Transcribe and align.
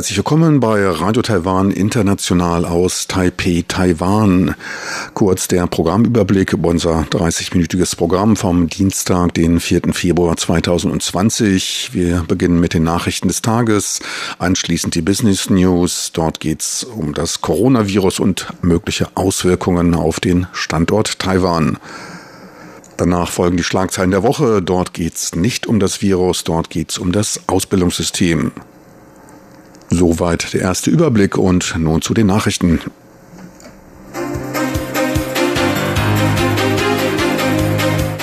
Herzlich 0.00 0.16
willkommen 0.16 0.60
bei 0.60 0.88
Radio 0.88 1.20
Taiwan 1.20 1.70
International 1.70 2.64
aus 2.64 3.06
Taipei, 3.06 3.66
Taiwan. 3.68 4.54
Kurz 5.12 5.46
der 5.46 5.66
Programmüberblick 5.66 6.54
über 6.54 6.70
unser 6.70 7.02
30-minütiges 7.02 7.96
Programm 7.96 8.34
vom 8.34 8.70
Dienstag, 8.70 9.34
den 9.34 9.60
4. 9.60 9.92
Februar 9.92 10.38
2020. 10.38 11.90
Wir 11.92 12.24
beginnen 12.26 12.60
mit 12.60 12.72
den 12.72 12.82
Nachrichten 12.82 13.28
des 13.28 13.42
Tages, 13.42 14.00
anschließend 14.38 14.94
die 14.94 15.02
Business 15.02 15.50
News. 15.50 16.12
Dort 16.14 16.40
geht 16.40 16.62
es 16.62 16.82
um 16.82 17.12
das 17.12 17.42
Coronavirus 17.42 18.20
und 18.20 18.46
mögliche 18.62 19.08
Auswirkungen 19.16 19.94
auf 19.94 20.18
den 20.18 20.46
Standort 20.54 21.18
Taiwan. 21.18 21.76
Danach 22.96 23.30
folgen 23.30 23.58
die 23.58 23.64
Schlagzeilen 23.64 24.12
der 24.12 24.22
Woche. 24.22 24.62
Dort 24.62 24.94
geht 24.94 25.16
es 25.16 25.34
nicht 25.34 25.66
um 25.66 25.78
das 25.78 26.00
Virus, 26.00 26.42
dort 26.42 26.70
geht 26.70 26.90
es 26.90 26.96
um 26.96 27.12
das 27.12 27.38
Ausbildungssystem. 27.48 28.52
Soweit 29.90 30.54
der 30.54 30.60
erste 30.60 30.90
Überblick 30.90 31.36
und 31.36 31.74
nun 31.76 32.00
zu 32.00 32.14
den 32.14 32.28
Nachrichten. 32.28 32.80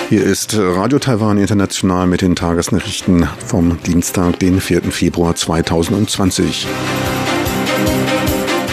Hier 0.10 0.24
ist 0.24 0.58
Radio 0.58 0.98
Taiwan 1.00 1.38
International 1.38 2.08
mit 2.08 2.22
den 2.22 2.38
Tagesnachrichten 2.38 3.28
vom 3.46 3.78
Dienstag, 3.84 4.40
den 4.40 4.62
4. 4.62 4.84
Februar 4.84 5.36
2020. 5.36 6.66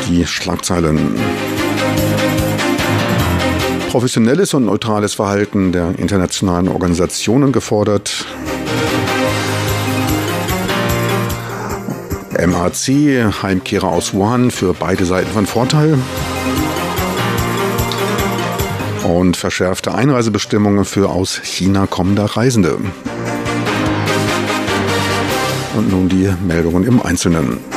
Die 0.08 0.24
Schlagzeilen. 0.24 1.16
Professionelles 3.90 4.54
und 4.54 4.66
neutrales 4.66 5.14
Verhalten 5.14 5.72
der 5.72 5.98
internationalen 5.98 6.68
Organisationen 6.68 7.50
gefordert. 7.50 8.24
MAC, 12.46 13.42
Heimkehrer 13.42 13.88
aus 13.88 14.14
Wuhan, 14.14 14.50
für 14.50 14.74
beide 14.74 15.04
Seiten 15.04 15.30
von 15.30 15.46
Vorteil. 15.46 15.98
Und 19.04 19.36
verschärfte 19.36 19.94
Einreisebestimmungen 19.94 20.84
für 20.84 21.10
aus 21.10 21.40
China 21.42 21.86
kommende 21.86 22.36
Reisende. 22.36 22.78
Und 25.76 25.90
nun 25.90 26.08
die 26.08 26.32
Meldungen 26.46 26.84
im 26.84 27.02
Einzelnen. 27.02 27.73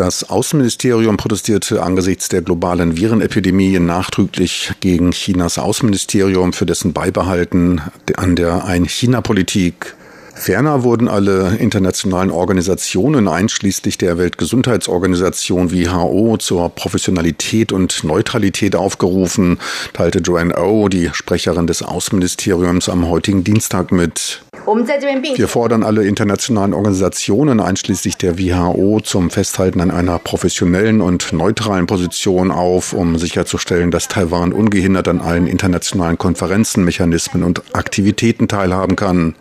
Das 0.00 0.30
Außenministerium 0.30 1.18
protestierte 1.18 1.82
angesichts 1.82 2.30
der 2.30 2.40
globalen 2.40 2.96
Virenepidemie 2.96 3.78
nachdrücklich 3.80 4.72
gegen 4.80 5.10
Chinas 5.10 5.58
Außenministerium 5.58 6.54
für 6.54 6.64
dessen 6.64 6.94
Beibehalten 6.94 7.82
an 8.16 8.34
der 8.34 8.64
Ein-China-Politik. 8.64 9.94
Ferner 10.34 10.84
wurden 10.84 11.06
alle 11.06 11.56
internationalen 11.56 12.30
Organisationen 12.30 13.28
einschließlich 13.28 13.98
der 13.98 14.16
Weltgesundheitsorganisation 14.16 15.70
WHO 15.70 16.38
zur 16.38 16.70
Professionalität 16.70 17.70
und 17.70 18.02
Neutralität 18.02 18.76
aufgerufen, 18.76 19.58
teilte 19.92 20.20
Joanne 20.20 20.56
O, 20.56 20.84
oh, 20.84 20.88
die 20.88 21.10
Sprecherin 21.12 21.66
des 21.66 21.82
Außenministeriums, 21.82 22.88
am 22.88 23.06
heutigen 23.06 23.44
Dienstag 23.44 23.92
mit. 23.92 24.40
Wir 24.70 25.48
fordern 25.48 25.82
alle 25.82 26.04
internationalen 26.04 26.74
Organisationen, 26.74 27.58
einschließlich 27.58 28.16
der 28.16 28.38
WHO, 28.38 29.00
zum 29.00 29.30
Festhalten 29.30 29.80
an 29.80 29.90
einer 29.90 30.18
professionellen 30.20 31.00
und 31.00 31.32
neutralen 31.32 31.86
Position 31.86 32.52
auf, 32.52 32.92
um 32.92 33.18
sicherzustellen, 33.18 33.90
dass 33.90 34.06
Taiwan 34.06 34.52
ungehindert 34.52 35.08
an 35.08 35.20
allen 35.20 35.48
internationalen 35.48 36.18
Konferenzen, 36.18 36.84
Mechanismen 36.84 37.42
und 37.42 37.62
Aktivitäten 37.74 38.46
teilhaben 38.46 38.94
kann. 38.94 39.34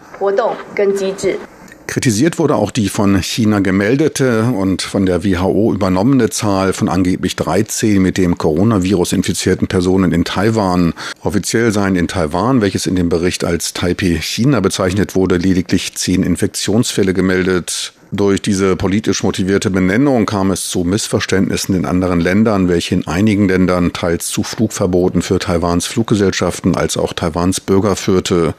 Kritisiert 1.89 2.37
wurde 2.37 2.53
auch 2.53 2.69
die 2.69 2.87
von 2.87 3.19
China 3.23 3.61
gemeldete 3.61 4.43
und 4.43 4.83
von 4.83 5.07
der 5.07 5.23
WHO 5.23 5.73
übernommene 5.73 6.29
Zahl 6.29 6.71
von 6.71 6.87
angeblich 6.87 7.35
13 7.35 7.99
mit 7.99 8.19
dem 8.19 8.37
Coronavirus 8.37 9.13
infizierten 9.13 9.67
Personen 9.67 10.11
in 10.11 10.23
Taiwan. 10.23 10.93
Offiziell 11.23 11.71
seien 11.71 11.95
in 11.95 12.07
Taiwan, 12.07 12.61
welches 12.61 12.85
in 12.85 12.95
dem 12.95 13.09
Bericht 13.09 13.43
als 13.43 13.73
Taipei 13.73 14.19
China 14.21 14.59
bezeichnet 14.59 15.15
wurde, 15.15 15.37
lediglich 15.37 15.95
zehn 15.95 16.21
Infektionsfälle 16.21 17.15
gemeldet. 17.15 17.93
Durch 18.11 18.41
diese 18.41 18.75
politisch 18.75 19.21
motivierte 19.21 19.69
Benennung 19.69 20.25
kam 20.25 20.49
es 20.49 20.67
zu 20.67 20.83
Missverständnissen 20.83 21.75
in 21.75 21.85
anderen 21.85 22.19
Ländern, 22.19 22.67
welche 22.67 22.95
in 22.95 23.05
einigen 23.05 23.47
Ländern 23.47 23.93
teils 23.93 24.29
zu 24.29 24.41
Flugverboten 24.41 25.21
für 25.21 25.37
Taiwans 25.37 25.85
Fluggesellschaften 25.85 26.75
als 26.75 26.97
auch 26.97 27.13
Taiwans 27.13 27.61
Bürger 27.61 27.95
führte. 27.95 28.55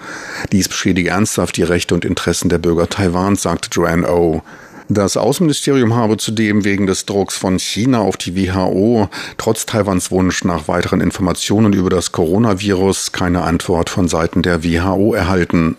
Dies 0.53 0.69
beschädige 0.69 1.11
ernsthaft 1.11 1.57
die 1.57 1.65
Rechte 1.65 1.95
und 1.95 2.05
Interessen 2.05 2.49
der 2.49 2.59
Bürger 2.59 2.89
Taiwans, 2.89 3.43
sagte 3.43 3.71
Joanne 3.73 4.09
O. 4.09 4.37
Oh. 4.37 4.43
Das 4.89 5.17
Außenministerium 5.17 5.95
habe 5.95 6.17
zudem 6.17 6.65
wegen 6.65 6.87
des 6.87 7.07
Drucks 7.07 7.37
von 7.37 7.59
China 7.59 8.01
auf 8.01 8.17
die 8.17 8.37
WHO 8.37 9.09
trotz 9.37 9.67
Taiwans 9.67 10.11
Wunsch 10.11 10.45
nach 10.45 10.67
weiteren 10.69 11.01
Informationen 11.01 11.73
über 11.73 11.91
das 11.91 12.11
Coronavirus 12.13 13.13
keine 13.13 13.43
Antwort 13.43 13.89
von 13.89 14.09
Seiten 14.09 14.43
der 14.43 14.65
WHO 14.65 15.15
erhalten. 15.15 15.77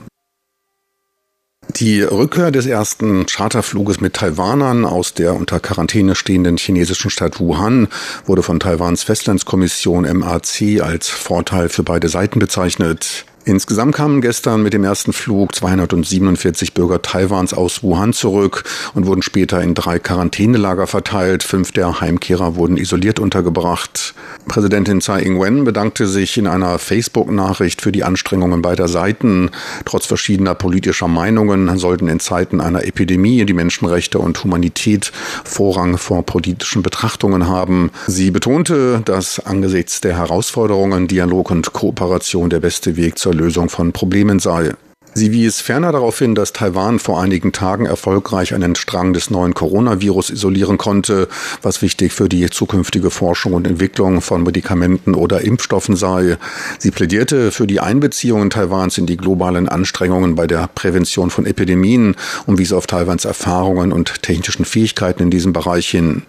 Die 1.76 2.02
Rückkehr 2.02 2.52
des 2.52 2.66
ersten 2.66 3.26
Charterfluges 3.28 4.02
mit 4.02 4.14
Taiwanern 4.16 4.84
aus 4.84 5.14
der 5.14 5.36
unter 5.36 5.60
Quarantäne 5.60 6.16
stehenden 6.16 6.58
chinesischen 6.58 7.10
Stadt 7.10 7.40
Wuhan 7.40 7.88
wurde 8.26 8.44
von 8.44 8.60
Taiwans 8.60 9.04
Festlandskommission 9.04 10.04
MAC 10.18 10.82
als 10.82 11.08
Vorteil 11.08 11.70
für 11.70 11.84
beide 11.84 12.10
Seiten 12.10 12.40
bezeichnet. 12.40 13.26
Insgesamt 13.44 13.96
kamen 13.96 14.22
gestern 14.22 14.62
mit 14.62 14.74
dem 14.74 14.84
ersten 14.84 15.14
Flug 15.14 15.56
247 15.56 16.76
Bürger 16.76 17.02
Taiwans 17.02 17.56
aus 17.56 17.82
Wuhan 17.82 18.14
zurück 18.14 18.64
und 18.94 19.08
wurden 19.08 19.24
später 19.24 19.62
in 19.62 19.74
drei 19.74 19.98
Quarantänelager 19.98 20.86
verteilt. 20.86 21.42
Fünf 21.42 21.72
der 21.72 22.02
Heimkehrer 22.02 22.56
wurden 22.56 22.78
isoliert 22.78 23.20
untergebracht. 23.20 24.14
Präsidentin 24.48 25.02
Tsai 25.02 25.24
Ing-wen 25.24 25.64
bedankte 25.64 26.06
sich 26.06 26.38
in 26.38 26.46
einer 26.46 26.78
Facebook-Nachricht 26.78 27.82
für 27.82 27.92
die 27.92 28.04
Anstrengungen 28.04 28.62
beider 28.62 28.88
Seiten. 28.88 29.50
Trotz 29.86 30.06
verschiedener 30.06 30.54
politischer 30.54 31.08
Meinungen 31.08 31.76
sollten 31.80 32.08
in 32.08 32.20
Zeiten 32.20 32.62
einer 32.62 32.86
Epidemie 32.86 33.46
die 33.46 33.54
Menschenrechte 33.54 34.20
und 34.20 34.44
Humanität 34.44 35.12
Vorrang 35.44 35.98
vor 35.98 36.24
politischen 36.24 36.84
Betrachtungen 36.84 37.48
haben. 37.48 37.90
Sie 38.06 38.30
betonte, 38.30 39.02
dass 39.04 39.40
angesichts 39.40 40.00
der 40.00 40.16
Herausforderungen 40.16 41.08
Dialog 41.08 41.50
und 41.50 41.74
Kooperation 41.74 42.52
der 42.52 42.60
beste 42.60 42.98
Weg 42.98 43.18
zur 43.18 43.31
zur 43.32 43.40
Lösung 43.40 43.70
von 43.70 43.94
Problemen 43.94 44.40
sei. 44.40 44.72
Sie 45.14 45.32
wies 45.32 45.60
ferner 45.60 45.92
darauf 45.92 46.20
hin, 46.20 46.36
dass 46.36 46.54
Taiwan 46.54 46.98
vor 47.00 47.22
einigen 47.22 47.52
Tagen 47.52 47.86
erfolgreich 47.86 48.54
einen 48.54 48.76
Strang 48.76 49.12
des 49.12 49.30
neuen 49.30 49.54
Coronavirus 49.54 50.30
isolieren 50.30 50.78
konnte, 50.78 51.28
was 51.62 51.82
wichtig 51.82 52.14
für 52.14 52.30
die 52.30 52.50
zukünftige 52.50 53.10
Forschung 53.10 53.54
und 53.54 53.68
Entwicklung 53.68 54.22
von 54.22 54.44
Medikamenten 54.44 55.14
oder 55.16 55.42
Impfstoffen 55.42 55.98
sei. 55.98 56.38
Sie 56.80 56.92
plädierte 56.92 57.52
für 57.52 57.68
die 57.68 57.82
Einbeziehung 57.82 58.50
Taiwans 58.50 58.98
in 58.98 59.06
die 59.06 59.18
globalen 59.18 59.68
Anstrengungen 59.68 60.36
bei 60.36 60.48
der 60.48 60.70
Prävention 60.74 61.30
von 61.30 61.46
Epidemien 61.46 62.16
und 62.46 62.58
wies 62.58 62.72
auf 62.72 62.88
Taiwans 62.88 63.26
Erfahrungen 63.26 63.92
und 63.92 64.24
technischen 64.24 64.66
Fähigkeiten 64.66 65.24
in 65.24 65.30
diesem 65.30 65.52
Bereich 65.52 65.90
hin. 65.90 66.24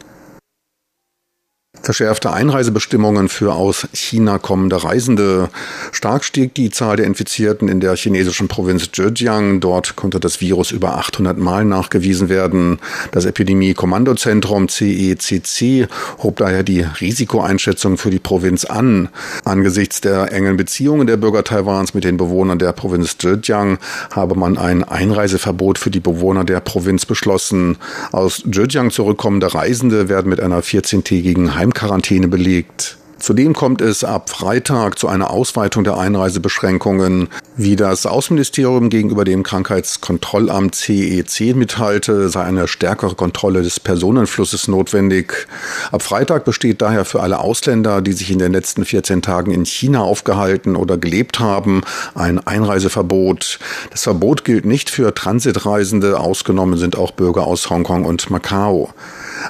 Verschärfte 1.82 2.32
Einreisebestimmungen 2.32 3.28
für 3.28 3.54
aus 3.54 3.88
China 3.92 4.38
kommende 4.38 4.84
Reisende. 4.84 5.48
Stark 5.90 6.22
stieg 6.22 6.54
die 6.54 6.70
Zahl 6.70 6.96
der 6.96 7.06
Infizierten 7.06 7.68
in 7.68 7.80
der 7.80 7.96
chinesischen 7.96 8.46
Provinz 8.46 8.92
Zhejiang. 8.92 9.58
Dort 9.58 9.96
konnte 9.96 10.20
das 10.20 10.40
Virus 10.40 10.70
über 10.70 10.96
800 10.96 11.36
Mal 11.38 11.64
nachgewiesen 11.64 12.28
werden. 12.28 12.78
Das 13.10 13.24
Epidemie-Kommandozentrum 13.24 14.68
CECC 14.68 15.88
hob 16.22 16.36
daher 16.36 16.62
die 16.62 16.82
Risikoeinschätzung 16.82 17.98
für 17.98 18.10
die 18.10 18.20
Provinz 18.20 18.64
an. 18.64 19.08
Angesichts 19.44 20.00
der 20.00 20.30
engen 20.32 20.56
Beziehungen 20.56 21.08
der 21.08 21.16
Bürger 21.16 21.42
Taiwans 21.42 21.94
mit 21.94 22.04
den 22.04 22.16
Bewohnern 22.16 22.60
der 22.60 22.72
Provinz 22.72 23.18
Zhejiang 23.18 23.78
habe 24.12 24.36
man 24.36 24.56
ein 24.56 24.84
Einreiseverbot 24.84 25.78
für 25.78 25.90
die 25.90 25.98
Bewohner 25.98 26.44
der 26.44 26.60
Provinz 26.60 27.06
beschlossen. 27.06 27.76
Aus 28.12 28.44
Zhejiang 28.48 28.92
zurückkommende 28.92 29.52
Reisende 29.52 30.08
werden 30.08 30.28
mit 30.28 30.38
einer 30.38 30.62
14-tägigen 30.62 31.56
Heim 31.56 31.71
Heimquarantäne 31.72 32.28
belegt. 32.28 32.98
Zudem 33.18 33.52
kommt 33.52 33.80
es 33.80 34.02
ab 34.02 34.30
Freitag 34.30 34.98
zu 34.98 35.06
einer 35.06 35.30
Ausweitung 35.30 35.84
der 35.84 35.96
Einreisebeschränkungen. 35.96 37.28
Wie 37.56 37.76
das 37.76 38.04
Außenministerium 38.04 38.90
gegenüber 38.90 39.24
dem 39.24 39.44
Krankheitskontrollamt 39.44 40.74
CEC 40.74 41.40
e 41.40 41.54
mitteilte, 41.54 42.28
sei 42.28 42.42
eine 42.42 42.66
stärkere 42.66 43.14
Kontrolle 43.14 43.62
des 43.62 43.78
Personenflusses 43.78 44.66
notwendig. 44.66 45.46
Ab 45.92 46.02
Freitag 46.02 46.44
besteht 46.44 46.82
daher 46.82 47.04
für 47.04 47.22
alle 47.22 47.38
Ausländer, 47.38 48.02
die 48.02 48.12
sich 48.12 48.32
in 48.32 48.40
den 48.40 48.52
letzten 48.52 48.84
14 48.84 49.22
Tagen 49.22 49.52
in 49.52 49.66
China 49.66 50.00
aufgehalten 50.00 50.74
oder 50.74 50.98
gelebt 50.98 51.38
haben, 51.38 51.82
ein 52.16 52.44
Einreiseverbot. 52.44 53.60
Das 53.92 54.02
Verbot 54.02 54.44
gilt 54.44 54.64
nicht 54.64 54.90
für 54.90 55.14
Transitreisende, 55.14 56.18
ausgenommen 56.18 56.76
sind 56.76 56.98
auch 56.98 57.12
Bürger 57.12 57.46
aus 57.46 57.70
Hongkong 57.70 58.04
und 58.04 58.30
Macau. 58.30 58.92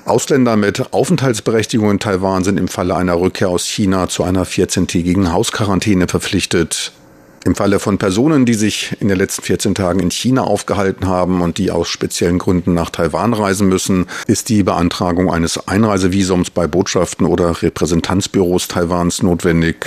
Ausländer 0.05 0.57
mit 0.57 0.93
Aufenthaltsberechtigung 0.93 1.91
in 1.91 1.99
Taiwan 1.99 2.45
sind 2.45 2.59
im 2.59 2.69
Falle 2.69 2.97
einer 2.97 3.19
Rückkehr 3.19 3.49
aus 3.49 3.67
China 3.67 4.09
zu 4.09 4.25
einer 4.25 4.45
14-tägigen 4.45 5.33
Hausquarantäne 5.33 6.09
verpflichtet. 6.09 6.93
Im 7.45 7.57
Falle 7.57 7.81
von 7.81 7.99
Personen, 7.99 8.47
die 8.47 8.55
sich 8.55 8.97
in 9.01 9.09
den 9.09 9.19
letzten 9.19 9.43
14 9.43 9.75
Tagen 9.75 9.99
in 9.99 10.13
China 10.13 10.43
aufgehalten 10.43 11.09
haben 11.09 11.41
und 11.41 11.59
die 11.59 11.73
aus 11.73 11.89
speziellen 11.89 12.39
Gründen 12.39 12.73
nach 12.73 12.91
Taiwan 12.91 13.35
reisen 13.35 13.69
müssen, 13.69 14.07
ist 14.29 14.49
die 14.49 14.63
Beantragung 14.63 15.33
eines 15.33 15.67
Einreisevisums 15.67 16.51
bei 16.51 16.69
Botschaften 16.69 17.27
oder 17.27 17.63
Repräsentanzbüros 17.63 18.69
Taiwans 18.69 19.23
notwendig. 19.23 19.87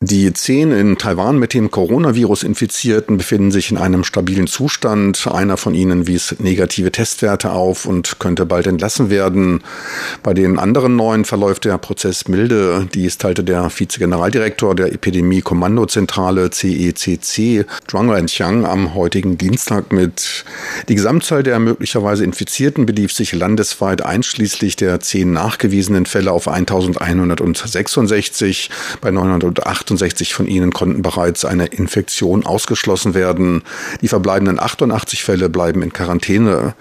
Die 0.00 0.32
zehn 0.32 0.70
in 0.70 0.96
Taiwan 0.96 1.40
mit 1.40 1.54
dem 1.54 1.72
Coronavirus 1.72 2.44
Infizierten 2.44 3.16
befinden 3.16 3.50
sich 3.50 3.72
in 3.72 3.78
einem 3.78 4.04
stabilen 4.04 4.46
Zustand. 4.46 5.26
Einer 5.26 5.56
von 5.56 5.74
ihnen 5.74 6.06
wies 6.06 6.36
negative 6.38 6.92
Testwerte 6.92 7.50
auf 7.50 7.84
und 7.84 8.20
könnte 8.20 8.46
bald 8.46 8.68
entlassen 8.68 9.10
werden. 9.10 9.64
Bei 10.22 10.34
den 10.34 10.60
anderen 10.60 10.94
neun 10.94 11.24
verläuft 11.24 11.64
der 11.64 11.78
Prozess 11.78 12.28
milde. 12.28 12.88
Dies 12.94 13.18
teilte 13.18 13.42
der 13.42 13.72
Vizegeneraldirektor 13.76 14.76
der 14.76 14.92
Epidemie-Kommandozentrale 14.92 16.50
CECC, 16.50 17.66
Zhuang 17.88 18.08
Renqiang, 18.08 18.66
am 18.66 18.94
heutigen 18.94 19.36
Dienstag 19.36 19.92
mit. 19.92 20.44
Die 20.88 20.94
Gesamtzahl 20.94 21.42
der 21.42 21.58
möglicherweise 21.58 22.22
Infizierten 22.22 22.86
belief 22.86 23.12
sich 23.12 23.32
landesweit 23.32 24.02
einschließlich 24.02 24.76
der 24.76 25.00
zehn 25.00 25.32
nachgewiesenen 25.32 26.06
Fälle 26.06 26.30
auf 26.30 26.46
1166 26.46 28.70
bei 29.00 29.10
908 29.10 29.87
68 29.88 30.34
von 30.34 30.46
ihnen 30.46 30.72
konnten 30.72 31.00
bereits 31.00 31.46
eine 31.46 31.66
Infektion 31.66 32.44
ausgeschlossen 32.44 33.14
werden. 33.14 33.62
Die 34.02 34.08
verbleibenden 34.08 34.60
88 34.60 35.24
Fälle 35.24 35.48
bleiben 35.48 35.82
in 35.82 35.92
Quarantäne. 35.92 36.74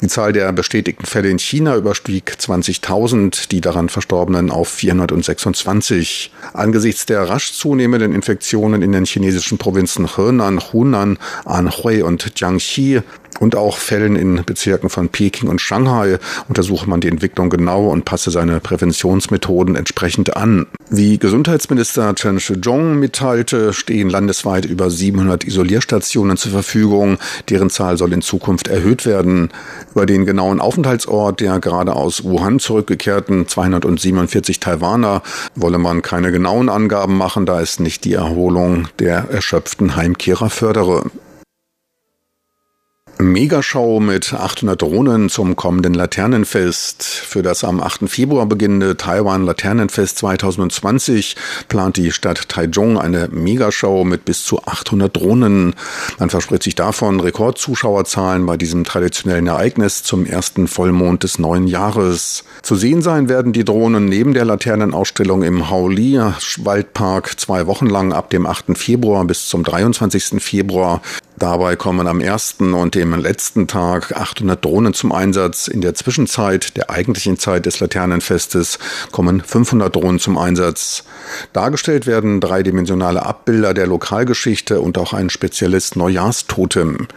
Die 0.00 0.06
Zahl 0.06 0.32
der 0.32 0.52
bestätigten 0.52 1.04
Fälle 1.04 1.30
in 1.30 1.40
China 1.40 1.76
überstieg 1.76 2.36
20.000, 2.38 3.48
die 3.48 3.60
daran 3.60 3.88
Verstorbenen 3.88 4.52
auf 4.52 4.68
426. 4.68 6.30
Angesichts 6.52 7.06
der 7.06 7.28
rasch 7.28 7.52
zunehmenden 7.52 8.12
Infektionen 8.14 8.82
in 8.82 8.92
den 8.92 9.04
chinesischen 9.04 9.58
Provinzen 9.58 10.16
Henan, 10.16 10.60
Hunan, 10.72 11.18
Anhui 11.44 12.02
und 12.02 12.38
Jiangxi 12.38 13.02
und 13.40 13.56
auch 13.56 13.76
Fällen 13.76 14.16
in 14.16 14.42
Bezirken 14.44 14.90
von 14.90 15.08
Peking 15.08 15.48
und 15.48 15.60
Shanghai 15.60 16.18
untersuche 16.48 16.88
man 16.88 17.00
die 17.00 17.08
Entwicklung 17.08 17.50
genau 17.50 17.88
und 17.88 18.04
passe 18.04 18.30
seine 18.30 18.60
Präventionsmethoden 18.60 19.76
entsprechend 19.76 20.36
an. 20.36 20.66
Wie 20.90 21.18
Gesundheitsminister 21.18 22.14
Chen 22.14 22.40
Shizhong 22.40 22.98
mitteilte, 22.98 23.72
stehen 23.72 24.10
landesweit 24.10 24.64
über 24.64 24.90
700 24.90 25.44
Isolierstationen 25.44 26.36
zur 26.36 26.52
Verfügung. 26.52 27.18
Deren 27.48 27.70
Zahl 27.70 27.96
soll 27.96 28.12
in 28.12 28.22
Zukunft 28.22 28.68
erhöht 28.68 29.06
werden. 29.06 29.50
Über 29.92 30.06
den 30.06 30.26
genauen 30.26 30.60
Aufenthaltsort 30.60 31.40
der 31.40 31.58
gerade 31.58 31.94
aus 31.94 32.24
Wuhan 32.24 32.58
zurückgekehrten 32.58 33.48
247 33.48 34.60
Taiwaner 34.60 35.22
wolle 35.54 35.78
man 35.78 36.02
keine 36.02 36.32
genauen 36.32 36.68
Angaben 36.68 37.16
machen, 37.16 37.46
da 37.46 37.60
es 37.60 37.80
nicht 37.80 38.04
die 38.04 38.14
Erholung 38.14 38.88
der 38.98 39.30
erschöpften 39.30 39.96
Heimkehrer 39.96 40.50
fördere. 40.50 41.04
Megashow 43.18 44.00
mit 44.00 44.34
800 44.34 44.80
Drohnen 44.80 45.28
zum 45.28 45.54
kommenden 45.54 45.94
Laternenfest. 45.94 47.04
Für 47.04 47.42
das 47.42 47.62
am 47.62 47.80
8. 47.80 48.08
Februar 48.08 48.46
beginnende 48.46 48.96
Taiwan 48.96 49.44
Laternenfest 49.44 50.18
2020 50.18 51.36
plant 51.68 51.96
die 51.96 52.10
Stadt 52.10 52.48
Taichung 52.48 52.98
eine 52.98 53.28
Megashow 53.30 54.04
mit 54.04 54.24
bis 54.24 54.44
zu 54.44 54.64
800 54.64 55.16
Drohnen. 55.16 55.74
Man 56.18 56.30
verspricht 56.30 56.64
sich 56.64 56.74
davon 56.74 57.20
Rekordzuschauerzahlen 57.20 58.44
bei 58.46 58.56
diesem 58.56 58.82
traditionellen 58.82 59.46
Ereignis 59.46 60.02
zum 60.02 60.26
ersten 60.26 60.66
Vollmond 60.66 61.22
des 61.22 61.38
neuen 61.38 61.68
Jahres. 61.68 62.44
Zu 62.62 62.74
sehen 62.74 63.00
sein 63.00 63.28
werden 63.28 63.52
die 63.52 63.64
Drohnen 63.64 64.06
neben 64.06 64.34
der 64.34 64.44
Laternenausstellung 64.44 65.44
im 65.44 65.70
Haoli 65.70 66.20
Waldpark 66.58 67.38
zwei 67.38 67.66
Wochen 67.66 67.86
lang 67.86 68.12
ab 68.12 68.30
dem 68.30 68.46
8. 68.46 68.76
Februar 68.76 69.24
bis 69.24 69.48
zum 69.48 69.62
23. 69.62 70.42
Februar 70.42 71.00
Dabei 71.36 71.74
kommen 71.74 72.06
am 72.06 72.20
ersten 72.20 72.74
und 72.74 72.94
dem 72.94 73.12
letzten 73.14 73.66
Tag 73.66 74.12
800 74.16 74.64
Drohnen 74.64 74.94
zum 74.94 75.10
Einsatz. 75.10 75.66
In 75.66 75.80
der 75.80 75.94
Zwischenzeit, 75.94 76.76
der 76.76 76.90
eigentlichen 76.90 77.38
Zeit 77.38 77.66
des 77.66 77.80
Laternenfestes, 77.80 78.78
kommen 79.10 79.40
500 79.40 79.94
Drohnen 79.94 80.20
zum 80.20 80.38
Einsatz. 80.38 81.02
Dargestellt 81.52 82.06
werden 82.06 82.40
dreidimensionale 82.40 83.26
Abbilder 83.26 83.74
der 83.74 83.88
Lokalgeschichte 83.88 84.80
und 84.80 84.96
auch 84.96 85.12
ein 85.12 85.28
spezielles 85.28 85.96
Neujahrstotem. 85.96 87.08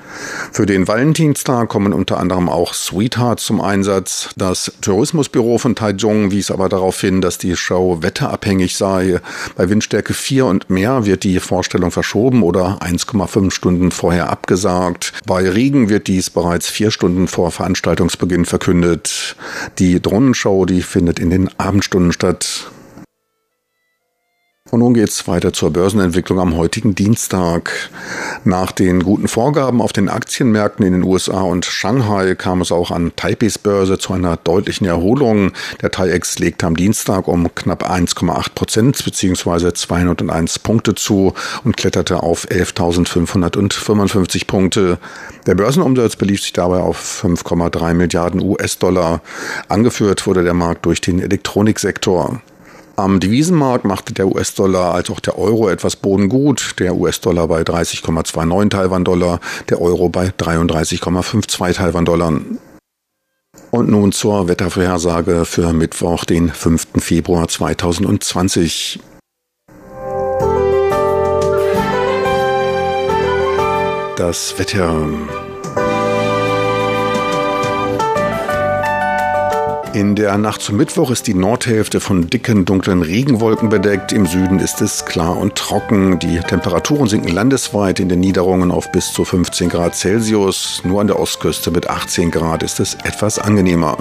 Für 0.51 0.65
den 0.65 0.87
Valentinstag 0.87 1.69
kommen 1.69 1.93
unter 1.93 2.17
anderem 2.17 2.49
auch 2.49 2.73
Sweethearts 2.73 3.45
zum 3.45 3.61
Einsatz. 3.61 4.29
Das 4.35 4.71
Tourismusbüro 4.81 5.59
von 5.59 5.75
Taichung 5.75 6.31
wies 6.31 6.49
aber 6.49 6.69
darauf 6.69 6.99
hin, 6.99 7.21
dass 7.21 7.37
die 7.37 7.55
Show 7.55 7.99
wetterabhängig 8.01 8.75
sei. 8.77 9.19
Bei 9.55 9.69
Windstärke 9.69 10.15
4 10.15 10.45
und 10.45 10.69
mehr 10.71 11.05
wird 11.05 11.23
die 11.23 11.39
Vorstellung 11.39 11.91
verschoben 11.91 12.41
oder 12.41 12.79
1,5 12.81 13.51
Stunden 13.51 13.91
vor 13.91 14.06
vorher 14.07 14.29
abgesagt. 14.29 15.11
Bei 15.25 15.49
Regen 15.49 15.89
wird 15.89 16.07
dies 16.07 16.29
bereits 16.29 16.69
vier 16.69 16.91
Stunden 16.91 17.27
vor 17.27 17.51
Veranstaltungsbeginn 17.51 18.45
verkündet. 18.45 19.35
Die 19.79 20.01
Drohnenshow, 20.01 20.65
die 20.65 20.81
findet 20.81 21.19
in 21.19 21.29
den 21.29 21.49
Abendstunden 21.57 22.13
statt. 22.13 22.71
Und 24.69 24.79
nun 24.81 24.93
geht's 24.93 25.29
weiter 25.29 25.53
zur 25.53 25.71
Börsenentwicklung 25.71 26.41
am 26.41 26.57
heutigen 26.57 26.93
Dienstag. 26.93 27.89
Nach 28.43 28.73
den 28.73 29.01
guten 29.01 29.29
Vorgaben 29.29 29.81
auf 29.81 29.93
den 29.93 30.09
Aktienmärkten 30.09 30.85
in 30.85 30.91
den 30.91 31.03
USA 31.03 31.41
und 31.41 31.63
Shanghai 31.65 32.35
kam 32.35 32.59
es 32.59 32.73
auch 32.73 32.91
an 32.91 33.13
Taipeis 33.15 33.57
Börse 33.57 33.97
zu 33.97 34.11
einer 34.11 34.35
deutlichen 34.35 34.85
Erholung. 34.85 35.53
Der 35.81 35.91
TAIEX 35.91 36.39
legte 36.39 36.67
am 36.67 36.75
Dienstag 36.75 37.29
um 37.29 37.55
knapp 37.55 37.89
1,8 37.89 38.55
Prozent 38.55 39.05
bzw. 39.05 39.71
201 39.71 40.59
Punkte 40.59 40.95
zu 40.95 41.33
und 41.63 41.77
kletterte 41.77 42.21
auf 42.21 42.45
11.555 42.49 44.47
Punkte. 44.47 44.99
Der 45.45 45.55
Börsenumsatz 45.55 46.17
belief 46.17 46.41
sich 46.41 46.51
dabei 46.51 46.79
auf 46.79 47.23
5,3 47.23 47.93
Milliarden 47.93 48.41
US-Dollar. 48.41 49.21
Angeführt 49.69 50.27
wurde 50.27 50.43
der 50.43 50.53
Markt 50.53 50.85
durch 50.85 50.99
den 50.99 51.21
Elektroniksektor. 51.21 52.41
Am 52.99 53.19
Devisenmarkt 53.19 53.85
machte 53.85 54.11
der 54.11 54.27
US-Dollar 54.27 54.95
als 54.95 55.11
auch 55.11 55.19
der 55.19 55.37
Euro 55.37 55.69
etwas 55.69 55.95
Boden 55.95 56.29
gut. 56.29 56.73
Der 56.79 56.95
US-Dollar 56.95 57.47
bei 57.47 57.61
30,29 57.61 58.69
Taiwan-Dollar, 58.69 59.39
der 59.69 59.79
Euro 59.79 60.09
bei 60.09 60.29
33,52 60.29 61.73
Taiwan-Dollar. 61.75 62.41
Und 63.69 63.89
nun 63.89 64.11
zur 64.11 64.47
Wettervorhersage 64.47 65.45
für 65.45 65.73
Mittwoch, 65.73 66.25
den 66.25 66.49
5. 66.49 66.87
Februar 66.97 67.47
2020. 67.47 68.99
Das 74.15 74.57
Wetter. 74.57 75.07
In 79.97 80.13
der 80.13 80.37
Nacht 80.37 80.61
zum 80.61 80.77
Mittwoch 80.77 81.09
ist 81.09 81.25
die 81.25 81.33
Nordhälfte 81.33 81.99
von 81.99 82.29
dicken, 82.29 82.65
dunklen 82.65 83.01
Regenwolken 83.01 83.69
bedeckt. 83.69 84.13
Im 84.13 84.27
Süden 84.27 84.59
ist 84.59 84.79
es 84.79 85.05
klar 85.05 85.35
und 85.35 85.55
trocken. 85.55 86.19
Die 86.19 86.37
Temperaturen 86.37 87.07
sinken 87.07 87.33
landesweit 87.33 87.99
in 87.99 88.07
den 88.07 88.19
Niederungen 88.19 88.69
auf 88.69 88.91
bis 88.91 89.11
zu 89.11 89.25
15 89.25 89.69
Grad 89.69 89.95
Celsius. 89.95 90.83
Nur 90.85 91.01
an 91.01 91.07
der 91.07 91.19
Ostküste 91.19 91.71
mit 91.71 91.89
18 91.89 92.29
Grad 92.29 92.61
ist 92.61 92.79
es 92.79 92.93
etwas 93.05 93.39
angenehmer. 93.39 93.97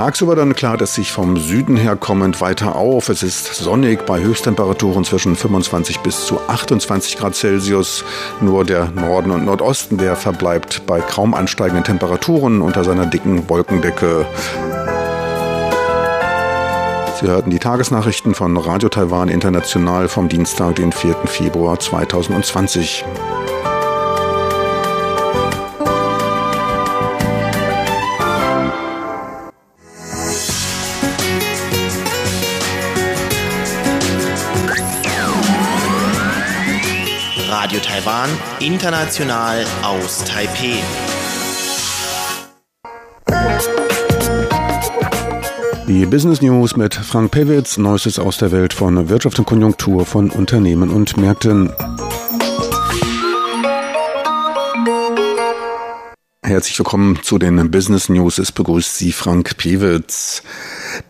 Tagsüber 0.00 0.34
dann 0.34 0.54
klart 0.54 0.80
es 0.80 0.94
sich 0.94 1.12
vom 1.12 1.36
Süden 1.36 1.76
her 1.76 1.94
kommend 1.94 2.40
weiter 2.40 2.74
auf. 2.74 3.10
Es 3.10 3.22
ist 3.22 3.54
sonnig 3.56 4.06
bei 4.06 4.18
Höchsttemperaturen 4.22 5.04
zwischen 5.04 5.36
25 5.36 6.00
bis 6.00 6.24
zu 6.24 6.40
28 6.48 7.18
Grad 7.18 7.34
Celsius. 7.34 8.02
Nur 8.40 8.64
der 8.64 8.86
Norden 8.92 9.30
und 9.30 9.44
Nordosten, 9.44 9.98
der 9.98 10.16
verbleibt 10.16 10.86
bei 10.86 11.02
kaum 11.02 11.34
ansteigenden 11.34 11.84
Temperaturen 11.84 12.62
unter 12.62 12.82
seiner 12.82 13.04
dicken 13.04 13.46
Wolkendecke. 13.50 14.24
Sie 17.20 17.26
hörten 17.26 17.50
die 17.50 17.58
Tagesnachrichten 17.58 18.34
von 18.34 18.56
Radio 18.56 18.88
Taiwan 18.88 19.28
International 19.28 20.08
vom 20.08 20.30
Dienstag, 20.30 20.76
den 20.76 20.92
4. 20.92 21.14
Februar 21.26 21.78
2020. 21.78 23.04
Radio 37.80 38.00
Taiwan, 38.00 38.30
international 38.60 39.64
aus 39.82 40.24
Taipeh. 40.24 40.76
Die 45.86 46.06
Business 46.06 46.42
News 46.42 46.76
mit 46.76 46.94
Frank 46.94 47.30
Pewitz, 47.30 47.78
Neuestes 47.78 48.18
aus 48.18 48.38
der 48.38 48.52
Welt 48.52 48.72
von 48.72 49.08
Wirtschaft 49.08 49.38
und 49.38 49.44
Konjunktur 49.46 50.04
von 50.04 50.30
Unternehmen 50.30 50.90
und 50.90 51.16
Märkten. 51.16 51.72
Herzlich 56.42 56.78
willkommen 56.78 57.20
zu 57.22 57.38
den 57.38 57.70
Business 57.70 58.08
News. 58.08 58.38
Es 58.38 58.52
begrüßt 58.52 58.96
Sie 58.96 59.12
Frank 59.12 59.56
Pewitz. 59.56 60.42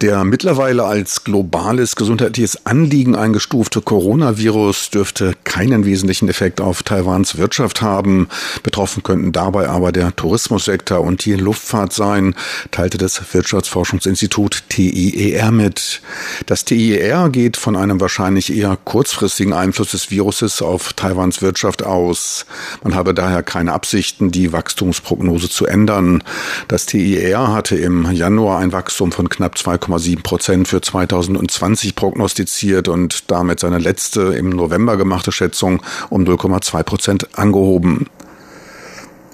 Der 0.01 0.25
mittlerweile 0.25 0.85
als 0.85 1.25
globales 1.25 1.97
gesundheitliches 1.97 2.67
Anliegen 2.67 3.15
eingestufte 3.15 3.81
Coronavirus 3.81 4.91
dürfte 4.91 5.35
keinen 5.45 5.85
wesentlichen 5.85 6.29
Effekt 6.29 6.61
auf 6.61 6.83
Taiwans 6.83 7.37
Wirtschaft 7.37 7.83
haben. 7.83 8.29
Betroffen 8.63 9.03
könnten 9.03 9.33
dabei 9.33 9.69
aber 9.69 9.93
der 9.93 10.15
Tourismussektor 10.17 11.01
und 11.01 11.25
die 11.25 11.35
Luftfahrt 11.35 11.93
sein, 11.93 12.35
teilte 12.71 12.99
das 12.99 13.23
Wirtschaftsforschungsinstitut 13.33 14.65
TIER 14.69 15.51
mit. 15.51 16.03
Das 16.47 16.65
TIER 16.65 17.29
geht 17.31 17.57
von 17.57 17.77
einem 17.77 18.01
wahrscheinlich 18.01 18.55
eher 18.55 18.77
kurzfristigen 18.85 19.53
Einfluss 19.53 19.91
des 19.91 20.11
Viruses 20.11 20.63
auf 20.63 20.93
Taiwans 20.93 21.43
Wirtschaft 21.43 21.85
aus. 21.85 22.47
Man 22.83 22.95
habe 22.95 23.15
daher 23.15 23.43
keine 23.43 23.73
Absichten, 23.73 24.31
die 24.31 24.53
Wachstumsprognose 24.53 25.49
zu 25.49 25.67
ändern. 25.67 26.23
Das 26.69 26.87
TIER 26.87 27.53
hatte 27.53 27.77
im 27.77 28.11
Januar 28.13 28.59
ein 28.59 28.73
Wachstum 28.73 29.13
von 29.13 29.29
knapp 29.29 29.59
2 29.59 29.70
2,7 29.79 30.23
Prozent 30.23 30.69
für 30.69 30.81
2020 30.81 31.95
prognostiziert 31.95 32.89
und 32.89 33.31
damit 33.31 33.61
seine 33.61 33.79
letzte 33.79 34.23
im 34.35 34.51
November 34.51 34.97
gemachte 34.97 35.33
Schätzung 35.33 35.83
um 36.09 36.25
0,2 36.25 36.83
Prozent 36.83 37.39
angehoben. 37.39 38.07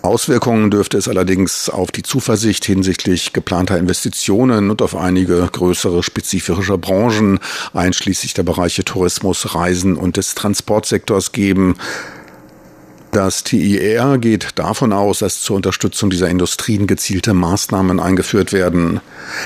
Auswirkungen 0.02 0.71
dürfte 0.71 0.99
es 0.99 1.09
allerdings 1.09 1.69
auf 1.69 1.90
die 1.90 2.02
Zuversicht 2.02 2.64
hinsichtlich 2.64 3.33
geplanter 3.33 3.76
Investitionen 3.76 4.71
und 4.71 4.81
auf 4.81 4.95
einige 4.95 5.49
größere 5.50 6.05
spezifische 6.05 6.78
Branchen, 6.78 7.40
einschließlich 7.75 8.33
der 8.33 8.45
Bereiche 8.45 8.85
Tourismus, 8.85 9.57
Reisen 9.57 9.97
und 9.97 10.16
des 10.16 10.37
Transportsektors 10.37 11.33
geben. 11.33 11.75
Das 13.16 13.44
TIR 13.44 14.18
geht 14.18 14.49
davon 14.56 14.92
aus, 14.92 15.20
dass 15.20 15.40
zur 15.40 15.56
Unterstützung 15.56 16.11
dieser 16.11 16.28
Industrien 16.28 16.87
gezielte 16.87 17.32
Maßnahmen 17.32 17.99
eingeführt 17.99 18.52
werden. 18.52 19.00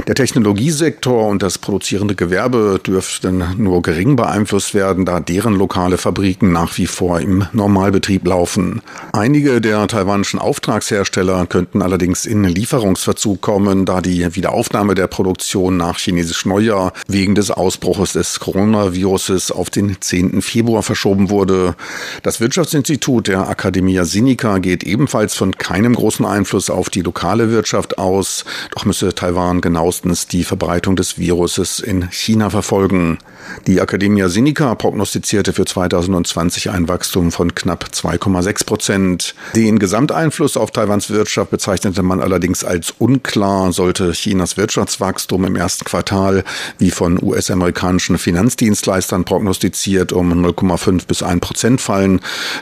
Der 0.09 0.17
Technologiesektor 0.17 1.29
und 1.29 1.41
das 1.45 1.59
produzierende 1.59 2.17
Gewerbe 2.17 2.81
dürften 2.85 3.45
nur 3.59 3.81
gering 3.83 4.17
beeinflusst 4.17 4.75
werden, 4.75 5.05
da 5.05 5.21
deren 5.21 5.55
lokale 5.55 5.99
Fabriken 5.99 6.51
nach 6.51 6.79
wie 6.79 6.89
vor 6.89 7.21
im 7.21 7.47
Normalbetrieb 7.53 8.27
laufen. 8.27 8.83
Einige 9.13 9.61
der 9.61 9.87
taiwanischen 9.87 10.41
Auftragshersteller 10.41 11.47
könnten 11.47 11.81
allerdings 11.81 12.27
in 12.27 12.43
Lieferungsverzug 12.43 13.41
kommen, 13.41 13.85
da 13.85 14.01
die 14.01 14.35
Wiederaufnahme 14.35 14.97
der 14.97 15.07
Produktion 15.07 15.77
nach 15.77 16.01
chinesisch 16.01 16.45
Neujahr 16.45 16.93
wegen 17.07 17.37
des 17.37 17.53
Ausbruches 17.53 18.15
des 18.15 18.41
Coronaviruses 18.41 19.53
auf 19.53 19.71
den 19.71 19.97
10. 20.01 20.43
Februar 20.43 20.83
verschoben 20.83 21.31
wurde. 21.31 21.77
Das 22.25 22.41
Wirtschaftsinstitut 22.41 23.29
der 23.29 23.49
Academia 23.61 24.07
Sinica 24.07 24.57
geht 24.57 24.85
ebenfalls 24.85 25.35
von 25.35 25.53
keinem 25.55 25.95
großen 25.95 26.25
Einfluss 26.25 26.71
auf 26.71 26.89
die 26.89 27.03
lokale 27.03 27.51
Wirtschaft 27.51 27.99
aus, 27.99 28.47
doch 28.75 28.87
müsse 28.87 29.15
Taiwan 29.15 29.61
genauestens 29.61 30.27
die 30.27 30.45
Verbreitung 30.45 30.97
des 30.97 31.19
Viruses 31.19 31.79
in 31.79 32.11
China 32.11 32.49
verfolgen. 32.49 33.19
Die 33.67 33.79
Academia 33.79 34.31
Sinica 34.31 34.75
prognostizierte 34.75 35.53
für 35.53 35.67
2020 35.67 36.71
ein 36.71 36.89
Wachstum 36.89 37.33
von 37.33 37.55
knapp 37.55 37.91
2,6 37.93 38.65
Prozent. 38.65 39.35
Den 39.55 39.79
Gesamteinfluss 39.79 40.57
auf 40.57 40.71
Taiwans 40.71 41.11
Wirtschaft 41.11 41.51
bezeichnete 41.51 42.03
man 42.03 42.21
allerdings 42.21 42.65
als 42.65 42.95
unklar, 42.99 43.73
sollte 43.73 44.13
Chinas 44.13 44.57
Wirtschaftswachstum 44.57 45.45
im 45.45 45.57
ersten 45.57 45.85
Quartal, 45.85 46.45
wie 46.79 46.91
von 46.91 47.23
US-amerikanischen 47.23 48.17
Finanzdienstleistern 48.17 49.25
prognostiziert, 49.25 50.13
um 50.13 50.33
0,5 50.33 51.07
bis 51.07 51.23
1 51.23 51.41
Prozent 51.41 51.81
fallen, 51.83 52.21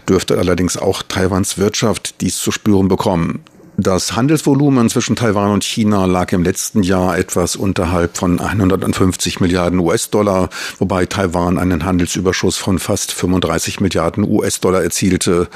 dürfte 0.08 0.38
allerdings 0.38 0.76
auch 0.78 1.02
Taiwans 1.02 1.58
Wirtschaft 1.58 2.20
dies 2.20 2.38
zu 2.38 2.50
spüren 2.50 2.88
bekommen. 2.88 3.44
Das 3.80 4.16
Handelsvolumen 4.16 4.90
zwischen 4.90 5.14
Taiwan 5.14 5.52
und 5.52 5.62
China 5.62 6.06
lag 6.06 6.32
im 6.32 6.42
letzten 6.42 6.82
Jahr 6.82 7.16
etwas 7.16 7.54
unterhalb 7.54 8.16
von 8.16 8.40
150 8.40 9.38
Milliarden 9.38 9.78
US-Dollar, 9.78 10.48
wobei 10.78 11.06
Taiwan 11.06 11.58
einen 11.58 11.84
Handelsüberschuss 11.84 12.56
von 12.56 12.80
fast 12.80 13.12
35 13.12 13.78
Milliarden 13.78 14.24
US-Dollar 14.24 14.82
erzielte. 14.82 15.46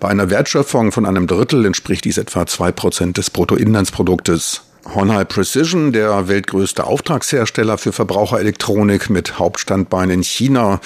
Bei 0.00 0.08
einer 0.08 0.30
Wertschöpfung 0.30 0.90
von 0.90 1.04
einem 1.04 1.26
Drittel 1.26 1.66
entspricht 1.66 2.06
dies 2.06 2.16
etwa 2.16 2.46
zwei 2.46 2.72
Prozent 2.72 3.18
des 3.18 3.28
Bruttoinlandsproduktes. 3.28 4.62
Honhai 4.94 5.24
Precision, 5.24 5.92
der 5.92 6.28
weltgrößte 6.28 6.84
Auftragshersteller 6.84 7.76
für 7.76 7.92
Verbraucherelektronik 7.92 9.10
mit 9.10 9.38
Hauptstandbein 9.38 10.10
in 10.10 10.22
China. 10.22 10.80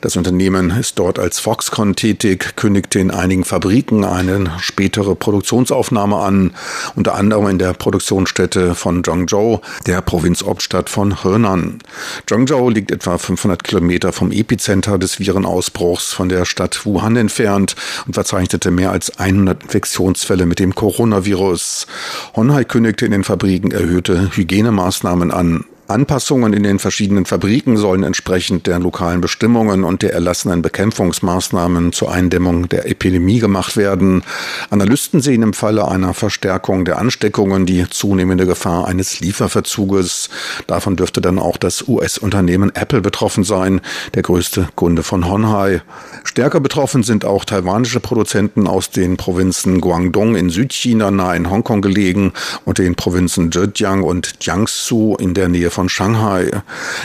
Das 0.00 0.16
Unternehmen 0.16 0.70
ist 0.70 0.98
dort 0.98 1.18
als 1.18 1.38
Foxconn 1.38 1.94
tätig, 1.94 2.56
kündigte 2.56 2.98
in 2.98 3.10
einigen 3.10 3.44
Fabriken 3.44 4.04
eine 4.04 4.52
spätere 4.58 5.14
Produktionsaufnahme 5.14 6.16
an, 6.16 6.54
unter 6.96 7.14
anderem 7.14 7.48
in 7.48 7.58
der 7.58 7.74
Produktionsstätte 7.74 8.74
von 8.74 9.04
Zhengzhou, 9.04 9.60
der 9.86 10.00
Provinzhauptstadt 10.00 10.88
von 10.88 11.22
Henan. 11.22 11.80
Zhengzhou 12.26 12.70
liegt 12.70 12.90
etwa 12.90 13.18
500 13.18 13.62
Kilometer 13.62 14.12
vom 14.12 14.32
Epizenter 14.32 14.98
des 14.98 15.20
Virenausbruchs 15.20 16.12
von 16.12 16.28
der 16.28 16.46
Stadt 16.46 16.84
Wuhan 16.86 17.16
entfernt 17.16 17.76
und 18.06 18.14
verzeichnete 18.14 18.70
mehr 18.70 18.92
als 18.92 19.18
100 19.18 19.62
Infektionsfälle 19.64 20.46
mit 20.46 20.58
dem 20.58 20.74
Coronavirus. 20.74 21.86
Honhai 22.34 22.64
kündigte 22.64 23.04
in 23.04 23.12
den 23.12 23.24
Fabriken 23.24 23.41
Fabriken 23.42 23.72
erhöhte 23.72 24.36
Hygienemaßnahmen 24.36 25.32
an. 25.32 25.64
Anpassungen 25.88 26.52
in 26.52 26.62
den 26.62 26.78
verschiedenen 26.78 27.26
Fabriken 27.26 27.76
sollen 27.76 28.02
entsprechend 28.02 28.66
der 28.66 28.78
lokalen 28.78 29.20
Bestimmungen 29.20 29.84
und 29.84 30.02
der 30.02 30.12
erlassenen 30.12 30.62
Bekämpfungsmaßnahmen 30.62 31.92
zur 31.92 32.12
Eindämmung 32.12 32.68
der 32.68 32.88
Epidemie 32.88 33.40
gemacht 33.40 33.76
werden. 33.76 34.22
Analysten 34.70 35.20
sehen 35.20 35.42
im 35.42 35.52
Falle 35.52 35.88
einer 35.88 36.14
Verstärkung 36.14 36.84
der 36.84 36.98
Ansteckungen 36.98 37.66
die 37.66 37.84
zunehmende 37.90 38.46
Gefahr 38.46 38.86
eines 38.86 39.20
Lieferverzuges. 39.20 40.30
Davon 40.66 40.96
dürfte 40.96 41.20
dann 41.20 41.38
auch 41.38 41.56
das 41.56 41.86
US-Unternehmen 41.88 42.72
Apple 42.74 43.00
betroffen 43.00 43.44
sein, 43.44 43.80
der 44.14 44.22
größte 44.22 44.68
Kunde 44.76 45.02
von 45.02 45.28
Honhai. 45.28 45.82
Stärker 46.24 46.60
betroffen 46.60 47.02
sind 47.02 47.24
auch 47.24 47.44
taiwanische 47.44 48.00
Produzenten 48.00 48.66
aus 48.66 48.90
den 48.90 49.16
Provinzen 49.16 49.80
Guangdong 49.80 50.36
in 50.36 50.48
Südchina 50.48 51.10
nahe 51.10 51.36
in 51.36 51.50
Hongkong 51.50 51.82
gelegen 51.82 52.32
und 52.64 52.78
den 52.78 52.94
Provinzen 52.94 53.50
Zhejiang 53.50 54.02
und 54.02 54.34
Jiangsu 54.40 55.16
in 55.16 55.34
der 55.34 55.48
Nähe 55.48 55.71
von 55.72 55.88
Shanghai. 55.88 56.62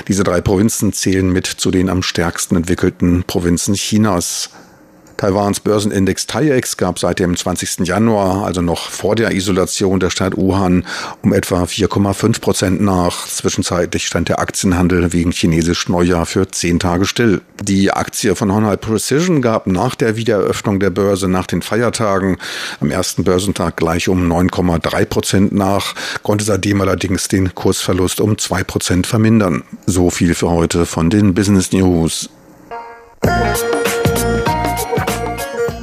Diese 0.07 0.23
drei 0.23 0.41
Provinzen 0.41 0.93
zählen 0.93 1.31
mit 1.31 1.47
zu 1.47 1.71
den 1.71 1.89
am 1.89 2.03
stärksten 2.03 2.55
entwickelten 2.55 3.23
Provinzen 3.25 3.73
Chinas. 3.73 4.51
Taiwans 5.17 5.59
Börsenindex 5.59 6.27
TAIEX 6.27 6.77
gab 6.77 6.99
seit 6.99 7.19
dem 7.19 7.35
20. 7.35 7.87
Januar, 7.87 8.45
also 8.45 8.61
noch 8.61 8.89
vor 8.89 9.15
der 9.15 9.31
Isolation 9.31 9.99
der 9.99 10.11
Stadt 10.11 10.37
Wuhan, 10.37 10.85
um 11.23 11.33
etwa 11.33 11.63
4,5 11.63 12.39
Prozent 12.39 12.81
nach. 12.81 13.27
Zwischenzeitlich 13.27 14.05
stand 14.05 14.29
der 14.29 14.39
Aktienhandel 14.39 15.11
wegen 15.13 15.31
chinesisch 15.31 15.89
Neujahr 15.89 16.27
für 16.27 16.47
zehn 16.49 16.79
Tage 16.79 17.05
still. 17.05 17.41
Die 17.61 17.91
Aktie 17.91 18.35
von 18.35 18.53
Honhai 18.53 18.77
Precision 18.77 19.41
gab 19.41 19.65
nach 19.65 19.95
der 19.95 20.15
Wiedereröffnung 20.15 20.79
der 20.79 20.91
Börse 20.91 21.27
nach 21.27 21.47
den 21.47 21.63
Feiertagen 21.63 22.37
am 22.79 22.91
ersten 22.91 23.23
Börsentag 23.23 23.77
gleich 23.77 24.09
um 24.09 24.31
9,3 24.31 25.05
Prozent 25.05 25.51
nach, 25.51 25.95
konnte 26.21 26.45
seitdem 26.45 26.79
allerdings 26.81 27.27
den 27.27 27.55
Kursverlust 27.55 28.21
um 28.21 28.37
zwei 28.37 28.63
Prozent 28.63 29.07
vermindern. 29.07 29.63
So 29.87 30.09
viel 30.11 30.35
für 30.35 30.51
heute 30.51 30.85
von 30.85 31.09
den 31.09 31.33
Business 31.33 31.71
News. 31.71 32.29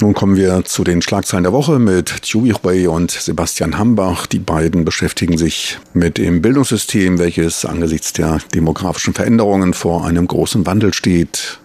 Nun 0.00 0.14
kommen 0.14 0.34
wir 0.34 0.64
zu 0.64 0.82
den 0.82 1.02
Schlagzeilen 1.02 1.44
der 1.44 1.52
Woche 1.52 1.78
mit 1.78 2.22
Chewy 2.22 2.54
Hui 2.54 2.86
und 2.86 3.10
Sebastian 3.10 3.76
Hambach. 3.76 4.24
Die 4.24 4.38
beiden 4.38 4.86
beschäftigen 4.86 5.36
sich 5.36 5.78
mit 5.92 6.16
dem 6.16 6.40
Bildungssystem, 6.40 7.18
welches 7.18 7.66
angesichts 7.66 8.14
der 8.14 8.38
demografischen 8.54 9.12
Veränderungen 9.12 9.74
vor 9.74 10.06
einem 10.06 10.26
großen 10.26 10.64
Wandel 10.64 10.94
steht. 10.94 11.58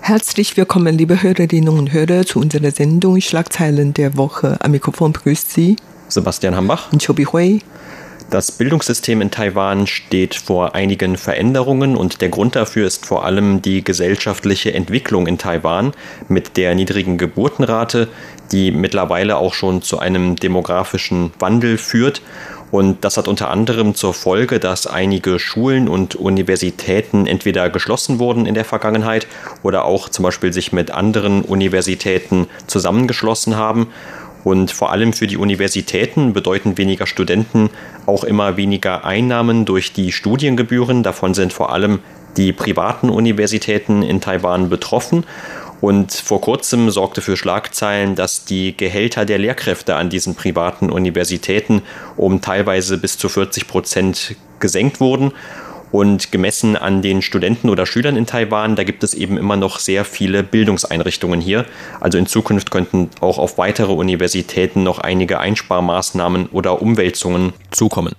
Herzlich 0.00 0.56
willkommen, 0.56 0.96
liebe 0.96 1.22
Hörerinnen 1.22 1.68
und 1.68 1.92
Hörer, 1.92 2.24
zu 2.24 2.40
unserer 2.40 2.70
Sendung 2.70 3.20
Schlagzeilen 3.20 3.92
der 3.92 4.16
Woche. 4.16 4.56
Am 4.60 4.70
Mikrofon 4.70 5.12
begrüßt 5.12 5.52
Sie 5.52 5.76
Sebastian 6.08 6.56
Hambach 6.56 6.90
und 6.90 7.04
Chobi 7.04 7.24
Hui. 7.26 7.60
Das 8.28 8.50
Bildungssystem 8.50 9.20
in 9.20 9.30
Taiwan 9.30 9.86
steht 9.86 10.34
vor 10.34 10.74
einigen 10.74 11.16
Veränderungen 11.16 11.96
und 11.96 12.20
der 12.20 12.28
Grund 12.28 12.56
dafür 12.56 12.84
ist 12.84 13.06
vor 13.06 13.24
allem 13.24 13.62
die 13.62 13.84
gesellschaftliche 13.84 14.74
Entwicklung 14.74 15.28
in 15.28 15.38
Taiwan 15.38 15.92
mit 16.26 16.56
der 16.56 16.74
niedrigen 16.74 17.18
Geburtenrate, 17.18 18.08
die 18.50 18.72
mittlerweile 18.72 19.36
auch 19.36 19.54
schon 19.54 19.80
zu 19.80 20.00
einem 20.00 20.34
demografischen 20.34 21.32
Wandel 21.38 21.78
führt. 21.78 22.20
Und 22.72 23.04
das 23.04 23.16
hat 23.16 23.28
unter 23.28 23.48
anderem 23.48 23.94
zur 23.94 24.12
Folge, 24.12 24.58
dass 24.58 24.88
einige 24.88 25.38
Schulen 25.38 25.88
und 25.88 26.16
Universitäten 26.16 27.28
entweder 27.28 27.70
geschlossen 27.70 28.18
wurden 28.18 28.44
in 28.44 28.54
der 28.54 28.64
Vergangenheit 28.64 29.28
oder 29.62 29.84
auch 29.84 30.08
zum 30.08 30.24
Beispiel 30.24 30.52
sich 30.52 30.72
mit 30.72 30.90
anderen 30.90 31.42
Universitäten 31.42 32.48
zusammengeschlossen 32.66 33.56
haben. 33.56 33.86
Und 34.46 34.70
vor 34.70 34.92
allem 34.92 35.12
für 35.12 35.26
die 35.26 35.38
Universitäten 35.38 36.32
bedeuten 36.32 36.78
weniger 36.78 37.08
Studenten 37.08 37.68
auch 38.06 38.22
immer 38.22 38.56
weniger 38.56 39.04
Einnahmen 39.04 39.64
durch 39.64 39.92
die 39.92 40.12
Studiengebühren. 40.12 41.02
Davon 41.02 41.34
sind 41.34 41.52
vor 41.52 41.72
allem 41.72 41.98
die 42.36 42.52
privaten 42.52 43.10
Universitäten 43.10 44.04
in 44.04 44.20
Taiwan 44.20 44.68
betroffen. 44.68 45.24
Und 45.80 46.12
vor 46.12 46.40
kurzem 46.40 46.90
sorgte 46.90 47.22
für 47.22 47.36
Schlagzeilen, 47.36 48.14
dass 48.14 48.44
die 48.44 48.76
Gehälter 48.76 49.24
der 49.24 49.38
Lehrkräfte 49.38 49.96
an 49.96 50.10
diesen 50.10 50.36
privaten 50.36 50.90
Universitäten 50.90 51.82
um 52.16 52.40
teilweise 52.40 52.98
bis 52.98 53.18
zu 53.18 53.28
40 53.28 53.66
Prozent 53.66 54.36
gesenkt 54.60 55.00
wurden. 55.00 55.32
Und 55.92 56.32
gemessen 56.32 56.76
an 56.76 57.00
den 57.00 57.22
Studenten 57.22 57.68
oder 57.70 57.86
Schülern 57.86 58.16
in 58.16 58.26
Taiwan, 58.26 58.76
da 58.76 58.84
gibt 58.84 59.04
es 59.04 59.14
eben 59.14 59.38
immer 59.38 59.56
noch 59.56 59.78
sehr 59.78 60.04
viele 60.04 60.42
Bildungseinrichtungen 60.42 61.40
hier. 61.40 61.64
Also 62.00 62.18
in 62.18 62.26
Zukunft 62.26 62.70
könnten 62.70 63.10
auch 63.20 63.38
auf 63.38 63.56
weitere 63.56 63.92
Universitäten 63.92 64.82
noch 64.82 64.98
einige 64.98 65.38
Einsparmaßnahmen 65.38 66.46
oder 66.46 66.82
Umwälzungen 66.82 67.52
zukommen. 67.70 68.14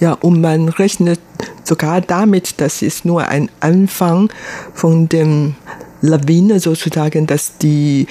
Ja, 0.00 0.14
und 0.14 0.40
man 0.40 0.68
rechnet 0.68 1.20
sogar 1.64 2.00
damit, 2.00 2.60
das 2.60 2.82
ist 2.82 3.04
nur 3.04 3.28
ein 3.28 3.50
Anfang 3.60 4.30
von 4.74 5.08
dem 5.08 5.54
Lawine 6.02 6.58
sozusagen, 6.60 7.26
dass 7.26 7.58
die 7.58 8.06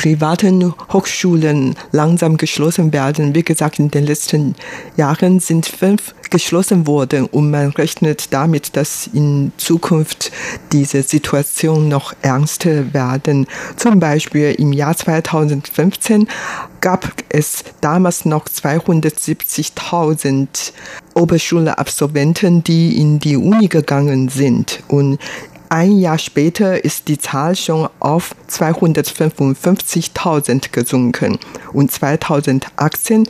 privaten 0.00 0.74
Hochschulen 0.90 1.76
langsam 1.92 2.38
geschlossen 2.38 2.90
werden. 2.90 3.34
Wie 3.34 3.42
gesagt, 3.42 3.78
in 3.78 3.90
den 3.90 4.06
letzten 4.06 4.54
Jahren 4.96 5.40
sind 5.40 5.66
fünf 5.66 6.14
geschlossen 6.30 6.86
worden 6.86 7.26
und 7.26 7.50
man 7.50 7.68
rechnet 7.72 8.32
damit, 8.32 8.76
dass 8.76 9.10
in 9.12 9.52
Zukunft 9.58 10.32
diese 10.72 11.02
Situation 11.02 11.88
noch 11.88 12.14
ernster 12.22 12.94
werden. 12.94 13.46
Zum 13.76 14.00
Beispiel 14.00 14.54
im 14.58 14.72
Jahr 14.72 14.96
2015 14.96 16.28
gab 16.80 17.12
es 17.28 17.62
damals 17.82 18.24
noch 18.24 18.46
270.000 18.46 20.72
Oberschulabsolventen, 21.12 22.64
die 22.64 22.98
in 22.98 23.18
die 23.18 23.36
Uni 23.36 23.68
gegangen 23.68 24.30
sind. 24.30 24.82
Und 24.88 25.18
ein 25.70 25.98
Jahr 25.98 26.18
später 26.18 26.84
ist 26.84 27.08
die 27.08 27.16
Zahl 27.16 27.56
schon 27.56 27.88
auf 28.00 28.34
255.000 28.50 30.72
gesunken 30.72 31.38
und 31.72 31.90
2018 31.90 33.26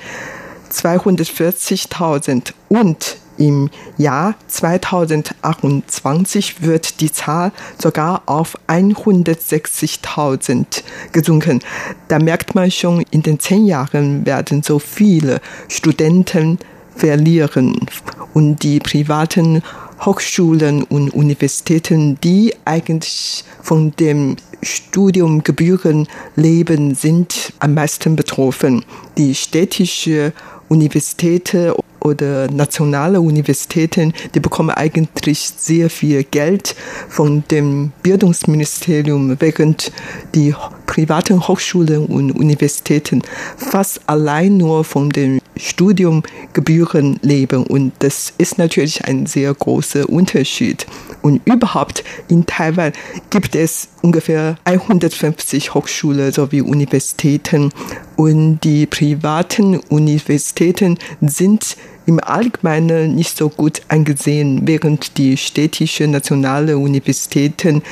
240.000 0.72 2.54
und 2.68 3.18
im 3.36 3.70
Jahr 3.96 4.34
2028 4.48 6.62
wird 6.62 7.00
die 7.00 7.12
Zahl 7.12 7.52
sogar 7.80 8.22
auf 8.26 8.58
160.000 8.68 10.82
gesunken. 11.12 11.60
Da 12.08 12.18
merkt 12.18 12.54
man 12.54 12.70
schon, 12.70 13.02
in 13.10 13.22
den 13.22 13.40
zehn 13.40 13.64
Jahren 13.66 14.26
werden 14.26 14.62
so 14.62 14.78
viele 14.78 15.40
Studenten 15.68 16.58
verlieren 16.94 17.86
und 18.34 18.62
die 18.62 18.78
privaten 18.78 19.62
Hochschulen 20.00 20.82
und 20.84 21.10
Universitäten, 21.10 22.18
die 22.22 22.54
eigentlich 22.64 23.44
von 23.62 23.92
dem 23.96 24.36
Studiumgebühren 24.62 26.08
leben, 26.36 26.94
sind 26.94 27.52
am 27.58 27.74
meisten 27.74 28.16
betroffen. 28.16 28.84
Die 29.18 29.34
städtische 29.34 30.32
Universitäten 30.68 31.72
oder 32.00 32.50
nationale 32.50 33.20
Universitäten, 33.20 34.14
die 34.34 34.40
bekommen 34.40 34.70
eigentlich 34.70 35.52
sehr 35.56 35.90
viel 35.90 36.24
Geld 36.24 36.74
von 37.08 37.44
dem 37.50 37.92
Bildungsministerium, 38.02 39.36
während 39.38 39.92
die 40.34 40.54
privaten 40.90 41.46
Hochschulen 41.46 42.07
und 42.07 42.33
Universitäten 42.33 43.22
fast 43.57 44.00
allein 44.09 44.57
nur 44.57 44.83
von 44.83 45.09
den 45.09 45.40
Studiumgebühren 45.57 47.20
leben. 47.22 47.62
Und 47.62 47.92
das 48.00 48.33
ist 48.38 48.59
natürlich 48.59 49.05
ein 49.05 49.26
sehr 49.26 49.55
großer 49.55 50.09
Unterschied. 50.09 50.87
Und 51.22 51.42
überhaupt 51.44 52.03
in 52.26 52.44
Taiwan 52.44 52.92
gibt 53.31 53.55
es 53.55 53.88
ungefähr 54.03 54.57
150 54.64 55.74
Hochschulen 55.74 56.33
sowie 56.33 56.61
Universitäten. 56.61 57.70
Und 58.16 58.59
die 58.64 58.87
privaten 58.87 59.79
Universitäten 59.79 60.98
sind 61.20 61.76
im 62.10 62.18
Allgemeinen 62.18 63.14
nicht 63.14 63.36
so 63.38 63.48
gut 63.48 63.82
angesehen, 63.86 64.62
während 64.66 65.16
die 65.16 65.36
städtischen 65.36 66.10
nationale 66.10 66.76
Universitäten 66.76 67.82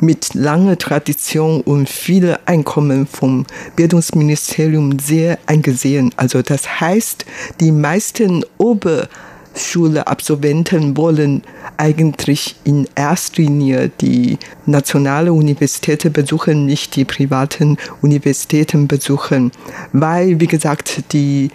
mit 0.00 0.34
langer 0.34 0.76
Tradition 0.76 1.62
und 1.62 1.88
viel 1.88 2.36
Einkommen 2.44 3.06
vom 3.06 3.46
Bildungsministerium 3.74 4.98
sehr 4.98 5.38
angesehen. 5.46 6.10
Also 6.16 6.42
das 6.42 6.78
heißt, 6.78 7.24
die 7.58 7.72
meisten 7.72 8.44
Ober 8.58 9.08
Schule-Absolventen 9.56 10.96
wollen 10.96 11.42
eigentlich 11.78 12.56
in 12.64 12.86
erster 12.96 13.40
Linie 13.40 13.90
die 14.00 14.38
nationale 14.66 15.32
Universität 15.32 16.12
besuchen, 16.12 16.66
nicht 16.66 16.96
die 16.96 17.04
privaten 17.04 17.78
Universitäten 18.02 18.88
besuchen, 18.88 19.52
weil, 19.92 20.38
wie 20.40 20.48
gesagt, 20.48 21.12
die 21.12 21.50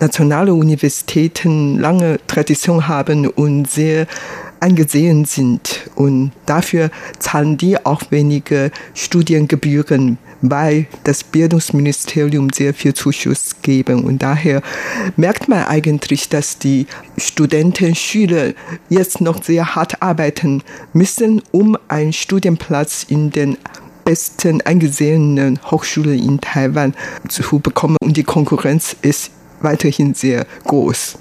nationale 0.00 0.54
Universitäten 0.54 1.78
lange 1.78 2.18
Tradition 2.26 2.88
haben 2.88 3.26
und 3.28 3.70
sehr 3.70 4.06
angesehen 4.60 5.24
sind. 5.24 5.90
Und 5.94 6.32
dafür 6.46 6.90
zahlen 7.18 7.56
die 7.56 7.84
auch 7.84 8.02
wenige 8.10 8.70
Studiengebühren, 8.94 10.18
weil 10.42 10.86
das 11.04 11.24
Bildungsministerium 11.24 12.50
sehr 12.50 12.74
viel 12.74 12.94
Zuschuss 12.94 13.62
geben. 13.62 14.04
Und 14.04 14.22
daher 14.22 14.62
merkt 15.16 15.48
man 15.48 15.64
eigentlich, 15.64 16.28
dass 16.28 16.58
die 16.58 16.86
Studenten, 17.16 17.94
Schüler 17.94 18.52
jetzt 18.88 19.20
noch 19.20 19.42
sehr 19.42 19.74
hart 19.74 20.02
arbeiten 20.02 20.62
müssen, 20.92 21.42
um 21.52 21.76
einen 21.88 22.12
Studienplatz 22.12 23.04
in 23.08 23.30
den 23.30 23.56
besten 24.04 24.60
angesehenen 24.62 25.58
Hochschulen 25.70 26.18
in 26.18 26.40
Taiwan 26.40 26.94
zu 27.28 27.58
bekommen. 27.58 27.96
Und 28.00 28.16
die 28.16 28.22
Konkurrenz 28.22 28.94
ist 29.02 29.32
weiterhin 29.60 30.14
sehr 30.14 30.46
groß. 30.64 31.18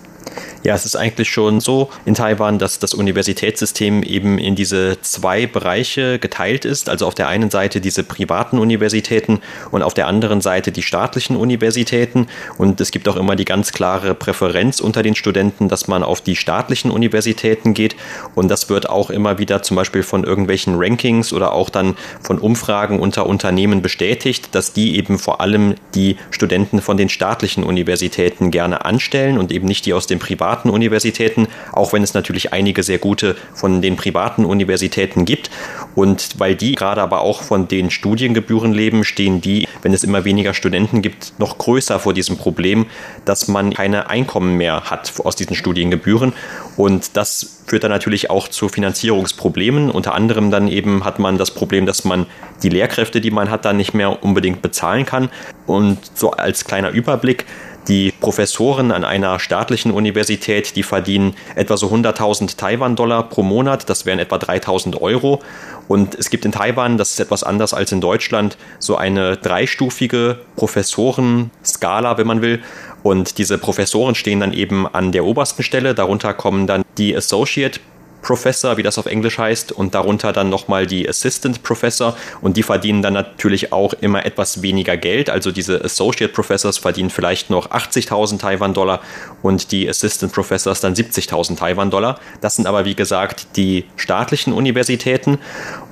Ja, 0.66 0.74
es 0.74 0.84
ist 0.84 0.96
eigentlich 0.96 1.30
schon 1.30 1.60
so 1.60 1.92
in 2.06 2.16
Taiwan, 2.16 2.58
dass 2.58 2.80
das 2.80 2.96
Universitätssystem 2.96 4.02
eben 4.02 4.40
in 4.40 4.56
diese 4.56 5.00
zwei 5.02 5.46
Bereiche 5.46 6.18
geteilt 6.18 6.66
ist. 6.66 6.90
Also 6.90 7.06
auf 7.06 7.14
der 7.14 7.28
einen 7.28 7.52
Seite 7.52 7.80
diese 7.80 8.04
privaten 8.04 8.58
Universitäten 8.58 9.42
und 9.70 9.84
auf 9.84 9.94
der 9.94 10.08
anderen 10.08 10.42
Seite 10.42 10.72
die 10.72 10.82
staatlichen 10.82 11.36
Universitäten. 11.36 12.26
Und 12.58 12.82
es 12.82 12.90
gibt 12.90 13.08
auch 13.08 13.16
immer 13.16 13.36
die 13.36 13.46
ganz 13.46 13.74
klare 13.74 14.16
Präferenz 14.16 14.80
unter 14.80 15.04
den 15.04 15.14
Studenten, 15.14 15.70
dass 15.70 15.88
man 15.88 16.02
auf 16.02 16.22
die 16.22 16.36
staatlichen 16.36 16.90
Universitäten 16.90 17.76
geht. 17.76 17.96
Und 18.34 18.50
das 18.50 18.68
wird 18.68 18.90
auch 18.90 19.12
immer 19.12 19.38
wieder 19.38 19.62
zum 19.62 19.78
Beispiel 19.78 20.02
von 20.02 20.24
irgendwelchen 20.24 20.74
Rankings 20.80 21.32
oder 21.32 21.54
auch 21.54 21.70
dann 21.70 21.96
von 22.24 22.40
Umfragen 22.40 23.00
unter 23.00 23.28
Unternehmen 23.28 23.84
bestätigt, 23.84 24.50
dass 24.54 24.74
die 24.74 24.98
eben 24.98 25.20
vor 25.20 25.42
allem 25.42 25.76
die 25.94 26.18
Studenten 26.32 26.82
von 26.82 26.98
den 26.98 27.10
staatlichen 27.10 27.64
Universitäten 27.64 28.50
gerne 28.50 28.84
anstellen 28.84 29.38
und 29.38 29.52
eben 29.52 29.68
nicht 29.68 29.86
die 29.86 29.94
aus 29.94 30.08
den 30.08 30.18
privaten 30.18 30.55
privaten 30.56 30.70
Universitäten, 30.70 31.48
auch 31.74 31.92
wenn 31.92 32.02
es 32.02 32.14
natürlich 32.14 32.54
einige 32.54 32.82
sehr 32.82 32.98
gute 32.98 33.36
von 33.54 33.82
den 33.82 33.98
privaten 33.98 34.46
Universitäten 34.46 35.26
gibt. 35.26 35.50
Und 35.96 36.40
weil 36.40 36.56
die 36.56 36.76
gerade 36.76 37.02
aber 37.02 37.22
auch 37.22 37.42
von 37.42 37.68
den 37.68 37.92
Studiengebühren 37.92 38.72
leben, 38.72 39.04
stehen 39.04 39.42
die, 39.42 39.68
wenn 39.82 39.94
es 39.94 40.04
immer 40.04 40.24
weniger 40.24 40.54
Studenten 40.54 41.02
gibt, 41.02 41.34
noch 41.40 41.58
größer 41.58 42.00
vor 42.00 42.14
diesem 42.14 42.38
Problem, 42.38 42.86
dass 43.26 43.50
man 43.50 43.74
keine 43.74 44.10
Einkommen 44.10 44.56
mehr 44.56 44.90
hat 44.90 45.12
aus 45.24 45.36
diesen 45.36 45.56
Studiengebühren. 45.56 46.32
Und 46.78 47.18
das 47.18 47.62
führt 47.68 47.84
dann 47.84 47.92
natürlich 47.92 48.30
auch 48.30 48.48
zu 48.48 48.70
Finanzierungsproblemen. 48.70 49.90
Unter 49.90 50.14
anderem 50.14 50.52
dann 50.52 50.70
eben 50.70 51.04
hat 51.04 51.20
man 51.20 51.38
das 51.38 51.52
Problem, 51.52 51.86
dass 51.86 52.06
man 52.06 52.28
die 52.64 52.70
Lehrkräfte, 52.70 53.20
die 53.20 53.32
man 53.32 53.50
hat, 53.50 53.66
dann 53.66 53.76
nicht 53.78 53.94
mehr 53.94 54.24
unbedingt 54.24 54.62
bezahlen 54.62 55.06
kann. 55.06 55.30
Und 55.66 56.00
so 56.14 56.32
als 56.32 56.64
kleiner 56.64 56.92
Überblick, 56.92 57.46
die 57.88 58.12
Professoren 58.12 58.92
an 58.92 59.04
einer 59.04 59.40
staatlichen 59.40 59.92
Universität, 59.92 60.76
die 60.76 60.84
verdienen 60.84 61.36
etwa 61.56 61.78
so 61.78 61.88
100.000 61.88 62.58
Taiwan-Dollar 62.58 63.30
pro 63.30 63.44
Monat. 63.44 63.90
Das 63.90 64.06
wären 64.06 64.20
etwa 64.20 64.38
3.000 64.38 65.02
Euro. 65.02 65.42
Und 65.88 66.16
es 66.16 66.30
gibt 66.30 66.46
in 66.46 66.52
Taiwan, 66.52 66.98
das 66.98 67.12
ist 67.12 67.20
etwas 67.20 67.44
anders 67.44 67.74
als 67.74 67.92
in 67.92 68.02
Deutschland, 68.02 68.58
so 68.80 68.96
eine 68.96 69.38
dreistufige 69.38 70.40
Professorenskala, 70.56 72.18
wenn 72.18 72.28
man 72.28 72.42
will. 72.42 72.64
Und 73.04 73.38
diese 73.38 73.58
Professoren 73.58 74.16
stehen 74.16 74.40
dann 74.40 74.52
eben 74.52 74.88
an 74.88 75.12
der 75.12 75.26
obersten 75.26 75.62
Stelle. 75.62 75.94
Darunter 75.94 76.34
kommen 76.34 76.66
dann 76.66 76.84
die 76.98 77.16
Associate 77.16 77.80
Professor, 78.26 78.76
wie 78.78 78.84
das 78.84 78.98
auf 78.98 79.06
Englisch 79.06 79.38
heißt, 79.38 79.72
und 79.72 79.94
darunter 79.94 80.34
dann 80.34 80.50
nochmal 80.50 80.88
die 80.88 81.08
Assistant 81.08 81.62
Professor 81.62 82.18
und 82.42 82.58
die 82.58 82.64
verdienen 82.64 83.04
dann 83.04 83.14
natürlich 83.14 83.72
auch 83.72 83.94
immer 83.94 84.26
etwas 84.26 84.64
weniger 84.64 84.98
Geld. 84.98 85.30
Also 85.30 85.52
diese 85.52 85.86
Associate 85.86 86.34
Professors 86.34 86.80
verdienen 86.80 87.12
vielleicht 87.12 87.52
noch 87.52 87.70
80.000 87.70 88.40
Taiwan-Dollar 88.40 89.02
und 89.44 89.72
die 89.72 89.88
Assistant 89.88 90.34
Professors 90.34 90.82
dann 90.82 90.96
70.000 90.96 91.58
Taiwan-Dollar. 91.58 92.20
Das 92.42 92.56
sind 92.56 92.66
aber 92.66 92.84
wie 92.84 92.96
gesagt 92.96 93.56
die 93.58 93.86
staatlichen 93.96 94.54
Universitäten 94.54 95.38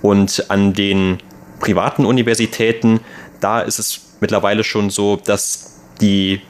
und 0.02 0.50
an 0.50 0.74
den 0.74 1.20
privaten 1.60 2.04
Universitäten, 2.04 3.00
da 3.42 3.62
ist 3.62 3.78
es 3.78 4.02
mittlerweile 4.22 4.64
schon 4.64 4.90
so, 4.90 5.18
dass 5.18 5.82
die 6.02 6.42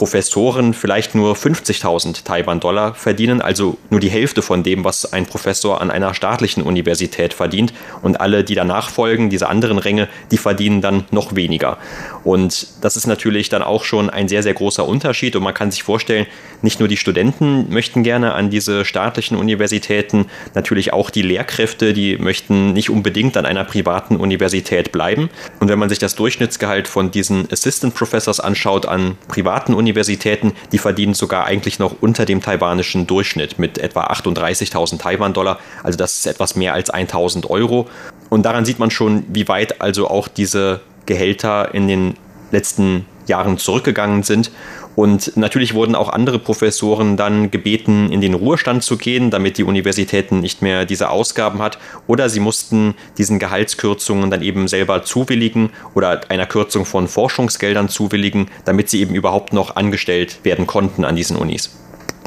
Professoren 0.00 0.72
vielleicht 0.72 1.14
nur 1.14 1.34
50.000 1.34 2.24
Taiwan-Dollar 2.24 2.94
verdienen, 2.94 3.42
also 3.42 3.76
nur 3.90 4.00
die 4.00 4.08
Hälfte 4.08 4.40
von 4.40 4.62
dem, 4.62 4.82
was 4.82 5.12
ein 5.12 5.26
Professor 5.26 5.82
an 5.82 5.90
einer 5.90 6.14
staatlichen 6.14 6.62
Universität 6.62 7.34
verdient. 7.34 7.74
Und 8.00 8.18
alle, 8.18 8.42
die 8.42 8.54
danach 8.54 8.88
folgen, 8.88 9.28
diese 9.28 9.50
anderen 9.50 9.76
Ränge, 9.76 10.08
die 10.30 10.38
verdienen 10.38 10.80
dann 10.80 11.04
noch 11.10 11.36
weniger. 11.36 11.76
Und 12.24 12.68
das 12.80 12.96
ist 12.96 13.08
natürlich 13.08 13.50
dann 13.50 13.62
auch 13.62 13.84
schon 13.84 14.08
ein 14.08 14.26
sehr, 14.26 14.42
sehr 14.42 14.54
großer 14.54 14.88
Unterschied. 14.88 15.36
Und 15.36 15.42
man 15.42 15.52
kann 15.52 15.70
sich 15.70 15.82
vorstellen, 15.82 16.24
nicht 16.62 16.80
nur 16.80 16.88
die 16.88 16.96
Studenten 16.96 17.70
möchten 17.70 18.02
gerne 18.02 18.32
an 18.32 18.48
diese 18.48 18.86
staatlichen 18.86 19.36
Universitäten, 19.36 20.28
natürlich 20.54 20.94
auch 20.94 21.10
die 21.10 21.20
Lehrkräfte, 21.20 21.92
die 21.92 22.16
möchten 22.16 22.72
nicht 22.72 22.88
unbedingt 22.88 23.36
an 23.36 23.44
einer 23.44 23.64
privaten 23.64 24.16
Universität 24.16 24.92
bleiben. 24.92 25.28
Und 25.58 25.68
wenn 25.68 25.78
man 25.78 25.90
sich 25.90 25.98
das 25.98 26.14
Durchschnittsgehalt 26.14 26.88
von 26.88 27.10
diesen 27.10 27.52
Assistant 27.52 27.94
Professors 27.94 28.40
anschaut 28.40 28.86
an 28.86 29.18
privaten 29.28 29.74
Universitäten, 29.74 29.89
die 29.92 30.78
verdienen 30.78 31.14
sogar 31.14 31.46
eigentlich 31.46 31.78
noch 31.78 31.96
unter 32.00 32.24
dem 32.24 32.40
taiwanischen 32.40 33.06
Durchschnitt 33.06 33.58
mit 33.58 33.78
etwa 33.78 34.06
38.000 34.06 34.98
Taiwan-Dollar. 34.98 35.58
Also 35.82 35.98
das 35.98 36.14
ist 36.14 36.26
etwas 36.26 36.56
mehr 36.56 36.74
als 36.74 36.92
1.000 36.92 37.48
Euro. 37.48 37.88
Und 38.28 38.44
daran 38.44 38.64
sieht 38.64 38.78
man 38.78 38.90
schon, 38.90 39.24
wie 39.28 39.48
weit 39.48 39.80
also 39.80 40.08
auch 40.08 40.28
diese 40.28 40.80
Gehälter 41.06 41.74
in 41.74 41.88
den 41.88 42.14
letzten 42.50 43.06
Jahren 43.26 43.58
zurückgegangen 43.58 44.22
sind. 44.22 44.50
Und 44.96 45.36
natürlich 45.36 45.74
wurden 45.74 45.94
auch 45.94 46.08
andere 46.08 46.38
Professoren 46.38 47.16
dann 47.16 47.50
gebeten, 47.50 48.10
in 48.12 48.20
den 48.20 48.34
Ruhestand 48.34 48.82
zu 48.82 48.98
gehen, 48.98 49.30
damit 49.30 49.56
die 49.56 49.64
Universitäten 49.64 50.40
nicht 50.40 50.62
mehr 50.62 50.84
diese 50.84 51.10
Ausgaben 51.10 51.60
hat. 51.62 51.78
Oder 52.06 52.28
sie 52.28 52.40
mussten 52.40 52.94
diesen 53.16 53.38
Gehaltskürzungen 53.38 54.30
dann 54.30 54.42
eben 54.42 54.68
selber 54.68 55.02
zuwilligen 55.04 55.70
oder 55.94 56.20
einer 56.28 56.46
Kürzung 56.46 56.84
von 56.84 57.08
Forschungsgeldern 57.08 57.88
zuwilligen, 57.88 58.48
damit 58.64 58.90
sie 58.90 59.00
eben 59.00 59.14
überhaupt 59.14 59.52
noch 59.52 59.76
angestellt 59.76 60.40
werden 60.42 60.66
konnten 60.66 61.04
an 61.04 61.16
diesen 61.16 61.36
Unis. 61.36 61.70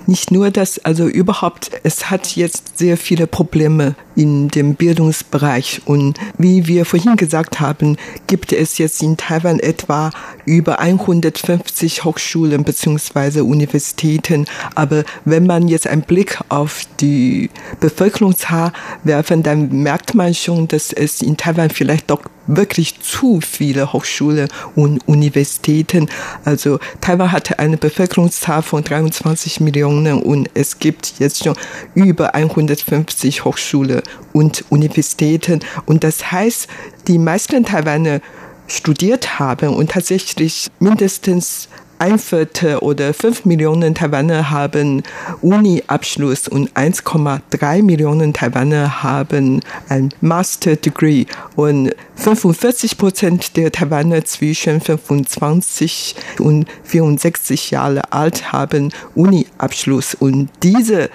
Nicht 0.05 0.31
nur 0.31 0.51
das, 0.51 0.83
also 0.83 1.07
überhaupt, 1.07 1.71
es 1.83 2.09
hat 2.09 2.35
jetzt 2.35 2.77
sehr 2.77 2.97
viele 2.97 3.25
Probleme 3.25 3.95
in 4.15 4.49
dem 4.49 4.75
Bildungsbereich. 4.75 5.81
Und 5.85 6.19
wie 6.37 6.67
wir 6.67 6.85
vorhin 6.85 7.15
gesagt 7.15 7.59
haben, 7.59 7.97
gibt 8.27 8.53
es 8.53 8.77
jetzt 8.77 9.01
in 9.01 9.17
Taiwan 9.17 9.59
etwa 9.59 10.11
über 10.45 10.79
150 10.79 12.03
Hochschulen 12.03 12.63
bzw. 12.63 13.41
Universitäten. 13.41 14.45
Aber 14.75 15.03
wenn 15.25 15.45
man 15.45 15.67
jetzt 15.67 15.87
einen 15.87 16.03
Blick 16.03 16.39
auf 16.49 16.81
die 16.99 17.49
Bevölkerungszahl 17.79 18.71
werfen, 19.03 19.43
dann 19.43 19.69
merkt 19.69 20.15
man 20.15 20.33
schon, 20.33 20.67
dass 20.67 20.93
es 20.93 21.21
in 21.21 21.37
Taiwan 21.37 21.69
vielleicht 21.69 22.09
doch 22.09 22.21
wirklich 22.47 22.99
zu 22.99 23.39
viele 23.41 23.93
Hochschulen 23.93 24.49
und 24.75 25.07
Universitäten. 25.07 26.09
Also 26.43 26.79
Taiwan 27.01 27.31
hatte 27.31 27.59
eine 27.59 27.77
Bevölkerungszahl 27.77 28.61
von 28.61 28.83
23 28.83 29.61
Millionen 29.61 30.21
und 30.21 30.49
es 30.53 30.79
gibt 30.79 31.13
jetzt 31.19 31.43
schon 31.43 31.55
über 31.95 32.35
150 32.35 33.45
Hochschulen 33.45 34.01
und 34.31 34.65
Universitäten. 34.69 35.59
Und 35.85 36.03
das 36.03 36.31
heißt, 36.31 36.67
die 37.07 37.17
meisten 37.17 37.65
Taiwaner 37.65 38.21
studiert 38.67 39.39
haben 39.39 39.69
und 39.75 39.91
tatsächlich 39.91 40.69
mindestens 40.79 41.67
ein 42.03 42.19
Viertel 42.19 42.79
oder 42.79 43.13
fünf 43.13 43.45
Millionen 43.45 43.95
Taiwaner 43.95 44.49
haben 44.51 45.03
Uni-Abschluss 45.41 46.49
und 46.49 46.73
1,3 46.73 47.81
Millionen 47.81 48.33
Taiwaner 48.33 49.03
haben 49.03 49.61
ein 49.87 50.09
Master 50.19 50.75
Degree 50.75 51.25
und 51.55 51.95
45 52.15 52.97
Prozent 52.97 53.55
der 53.55 53.71
Taiwaner 53.71 54.25
zwischen 54.25 54.81
25 54.81 56.15
und 56.39 56.65
64 56.83 57.71
Jahre 57.71 58.11
alt 58.11 58.51
haben 58.51 58.91
Uni-Abschluss 59.15 60.13
und 60.15 60.49
diese 60.61 61.09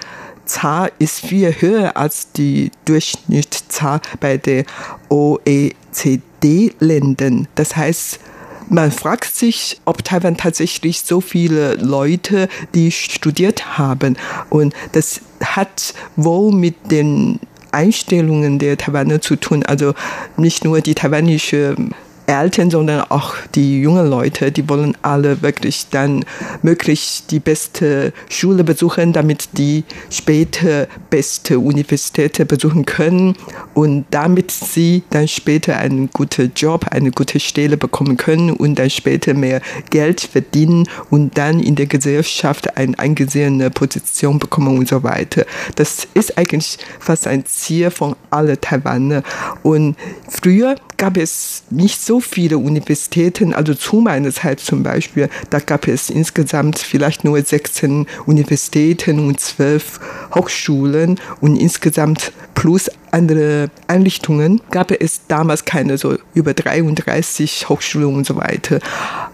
Zahl 0.49 0.91
ist 0.99 1.21
viel 1.21 1.55
höher 1.61 1.95
als 1.95 2.31
die 2.31 2.71
Durchschnittszahl 2.85 4.01
bei 4.19 4.37
den 4.37 4.65
OECD-Ländern. 5.09 7.47
Das 7.55 7.75
heißt, 7.75 8.19
man 8.67 8.91
fragt 8.91 9.35
sich, 9.35 9.79
ob 9.85 10.03
Taiwan 10.03 10.37
tatsächlich 10.37 11.01
so 11.01 11.21
viele 11.21 11.73
Leute, 11.75 12.49
die 12.75 12.91
studiert 12.91 13.77
haben. 13.77 14.17
Und 14.49 14.73
das 14.91 15.21
hat 15.43 15.93
wohl 16.15 16.51
mit 16.51 16.91
den 16.91 17.39
Einstellungen 17.71 18.59
der 18.59 18.77
Taiwaner 18.77 19.21
zu 19.21 19.35
tun. 19.35 19.63
Also 19.63 19.93
nicht 20.37 20.65
nur 20.65 20.81
die 20.81 20.95
taiwanische 20.95 21.75
Eltern, 22.29 22.69
sondern 22.69 23.01
auch 23.09 23.35
die 23.55 23.81
jungen 23.81 24.07
Leute, 24.07 24.51
die 24.51 24.69
wollen 24.69 24.95
alle 25.01 25.41
wirklich 25.41 25.87
dann 25.89 26.23
möglichst 26.61 27.31
die 27.31 27.39
beste 27.39 28.13
Schule 28.29 28.63
besuchen, 28.63 29.13
damit 29.13 29.57
die 29.57 29.83
später 30.11 30.87
beste 31.09 31.57
Universität 31.57 32.47
besuchen 32.47 32.85
können 32.85 33.35
und 33.73 34.05
damit 34.11 34.51
sie 34.51 35.01
dann 35.09 35.27
später 35.27 35.77
einen 35.77 36.11
guten 36.11 36.51
Job, 36.55 36.85
eine 36.91 37.09
gute 37.11 37.39
Stelle 37.39 37.77
bekommen 37.77 38.15
können 38.15 38.51
und 38.51 38.75
dann 38.75 38.91
später 38.91 39.33
mehr 39.33 39.61
Geld 39.89 40.21
verdienen 40.21 40.87
und 41.09 41.35
dann 41.37 41.59
in 41.59 41.75
der 41.75 41.87
Gesellschaft 41.87 42.77
eine 42.77 42.97
eingesehene 42.99 43.71
Position 43.71 44.37
bekommen 44.37 44.77
und 44.77 44.87
so 44.87 45.01
weiter. 45.01 45.45
Das 45.75 46.07
ist 46.13 46.37
eigentlich 46.37 46.77
fast 46.99 47.25
ein 47.25 47.45
Ziel 47.45 47.89
von 47.89 48.15
allen 48.29 48.59
Taiwaner. 48.61 49.23
Und 49.63 49.95
früher 50.27 50.75
gab 50.99 51.17
es 51.17 51.63
nicht 51.71 52.01
so 52.01 52.19
viele 52.19 52.59
Universitäten, 52.59 53.53
also 53.53 53.73
zu 53.73 54.01
meiner 54.01 54.31
Zeit 54.31 54.59
zum 54.59 54.83
Beispiel, 54.83 55.29
da 55.49 55.59
gab 55.59 55.87
es 55.87 56.09
insgesamt 56.11 56.77
vielleicht 56.77 57.23
nur 57.23 57.41
16 57.41 58.05
Universitäten 58.27 59.17
und 59.19 59.39
12 59.39 59.99
Hochschulen 60.35 61.19
und 61.39 61.55
insgesamt 61.55 62.33
plus 62.53 62.91
andere 63.11 63.71
Einrichtungen 63.87 64.61
gab 64.69 64.91
es 64.91 65.21
damals 65.27 65.63
keine 65.63 65.97
so 65.97 66.17
über 66.33 66.53
33 66.53 67.69
Hochschulen 67.69 68.17
und 68.17 68.27
so 68.27 68.35
weiter. 68.35 68.79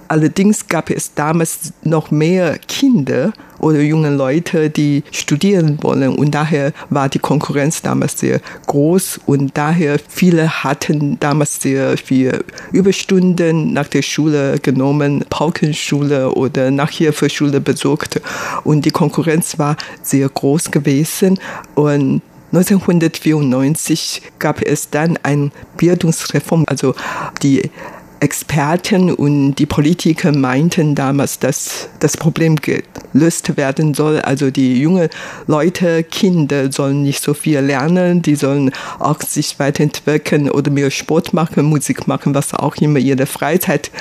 Allerdings 0.07 0.67
gab 0.67 0.91
es 0.91 1.15
damals 1.15 1.73
noch 1.83 2.11
mehr 2.11 2.59
Kinder 2.59 3.33
oder 3.59 3.81
junge 3.81 4.09
Leute, 4.09 4.69
die 4.69 5.03
studieren 5.11 5.79
wollen. 5.81 6.15
Und 6.15 6.31
daher 6.31 6.73
war 6.89 7.09
die 7.09 7.19
Konkurrenz 7.19 7.81
damals 7.81 8.19
sehr 8.19 8.41
groß. 8.67 9.21
Und 9.25 9.57
daher 9.57 9.99
viele 10.07 10.63
hatten 10.63 11.19
damals 11.19 11.61
sehr 11.61 11.97
viel 11.97 12.43
Überstunden 12.71 13.73
nach 13.73 13.87
der 13.87 14.01
Schule 14.01 14.59
genommen, 14.59 15.25
Paukenschule 15.29 16.31
oder 16.31 16.71
Nachhilfeschule 16.71 17.61
besucht. 17.61 18.21
Und 18.63 18.85
die 18.85 18.91
Konkurrenz 18.91 19.57
war 19.57 19.77
sehr 20.01 20.29
groß 20.29 20.71
gewesen. 20.71 21.39
Und 21.75 22.21
1994 22.51 24.21
gab 24.39 24.61
es 24.61 24.89
dann 24.89 25.17
eine 25.23 25.51
Bildungsreform, 25.77 26.63
also 26.67 26.95
die 27.41 27.69
Experten 28.19 29.11
und 29.11 29.55
die 29.55 29.65
Politiker 29.65 30.31
meinten 30.31 30.95
damals, 30.95 31.39
dass 31.39 31.89
das 31.99 32.17
Problem 32.17 32.55
gelöst 32.55 33.57
werden 33.57 33.93
soll. 33.93 34.19
Also 34.19 34.51
die 34.51 34.79
jungen 34.79 35.09
Leute, 35.47 36.03
Kinder 36.03 36.71
sollen 36.71 37.03
nicht 37.03 37.21
so 37.21 37.33
viel 37.33 37.59
lernen, 37.59 38.21
die 38.21 38.35
sollen 38.35 38.71
auch 38.99 39.21
sich 39.21 39.59
weiterentwickeln 39.59 40.49
oder 40.49 40.71
mehr 40.71 40.91
Sport 40.91 41.33
machen, 41.33 41.65
Musik 41.65 42.07
machen, 42.07 42.33
was 42.33 42.53
auch 42.53 42.75
immer 42.77 42.99
ihre 42.99 43.25
Freizeit 43.25 43.91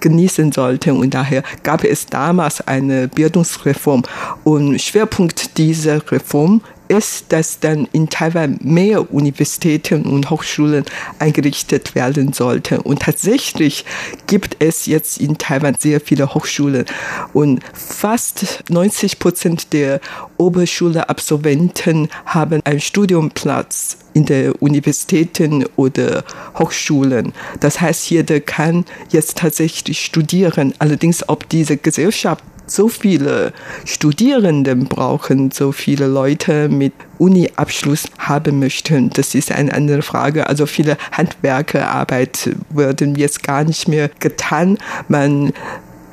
genießen 0.00 0.52
sollten. 0.52 0.92
Und 0.92 1.14
daher 1.14 1.42
gab 1.62 1.84
es 1.84 2.06
damals 2.06 2.60
eine 2.66 3.08
Bildungsreform. 3.08 4.02
Und 4.44 4.80
Schwerpunkt 4.80 5.58
dieser 5.58 6.10
Reform 6.10 6.62
ist, 6.88 7.32
dass 7.32 7.60
dann 7.60 7.88
in 7.92 8.08
Taiwan 8.08 8.58
mehr 8.62 9.12
Universitäten 9.12 10.02
und 10.04 10.30
Hochschulen 10.30 10.84
eingerichtet 11.18 11.94
werden 11.94 12.32
sollten. 12.32 12.78
Und 12.78 13.02
tatsächlich 13.02 13.84
gibt 14.26 14.56
es 14.58 14.86
jetzt 14.86 15.18
in 15.18 15.38
Taiwan 15.38 15.76
sehr 15.78 16.00
viele 16.00 16.34
Hochschulen 16.34 16.84
und 17.32 17.60
fast 17.72 18.64
90 18.68 19.18
Prozent 19.18 19.72
der 19.72 20.00
Oberschule-Absolventen 20.36 22.08
haben 22.26 22.60
einen 22.64 22.80
Studiumplatz 22.80 23.98
in 24.14 24.26
der 24.26 24.62
Universitäten 24.62 25.64
oder 25.76 26.24
Hochschulen. 26.58 27.32
Das 27.60 27.80
heißt, 27.80 28.10
jeder 28.10 28.40
kann 28.40 28.84
jetzt 29.10 29.38
tatsächlich 29.38 30.04
studieren. 30.04 30.74
Allerdings, 30.78 31.28
ob 31.28 31.48
diese 31.48 31.76
Gesellschaft 31.76 32.44
so 32.66 32.88
viele 32.88 33.52
Studierenden 33.84 34.86
brauchen, 34.86 35.50
so 35.50 35.72
viele 35.72 36.06
Leute 36.06 36.68
mit 36.68 36.92
Uni-Abschluss 37.18 38.08
haben 38.18 38.58
möchten. 38.58 39.10
Das 39.10 39.34
ist 39.34 39.52
eine 39.52 39.72
andere 39.72 40.02
Frage. 40.02 40.48
Also 40.48 40.66
viele 40.66 40.96
Handwerkerarbeit 41.12 42.50
werden 42.70 43.14
jetzt 43.14 43.42
gar 43.42 43.64
nicht 43.64 43.88
mehr 43.88 44.10
getan. 44.18 44.78
Man 45.08 45.52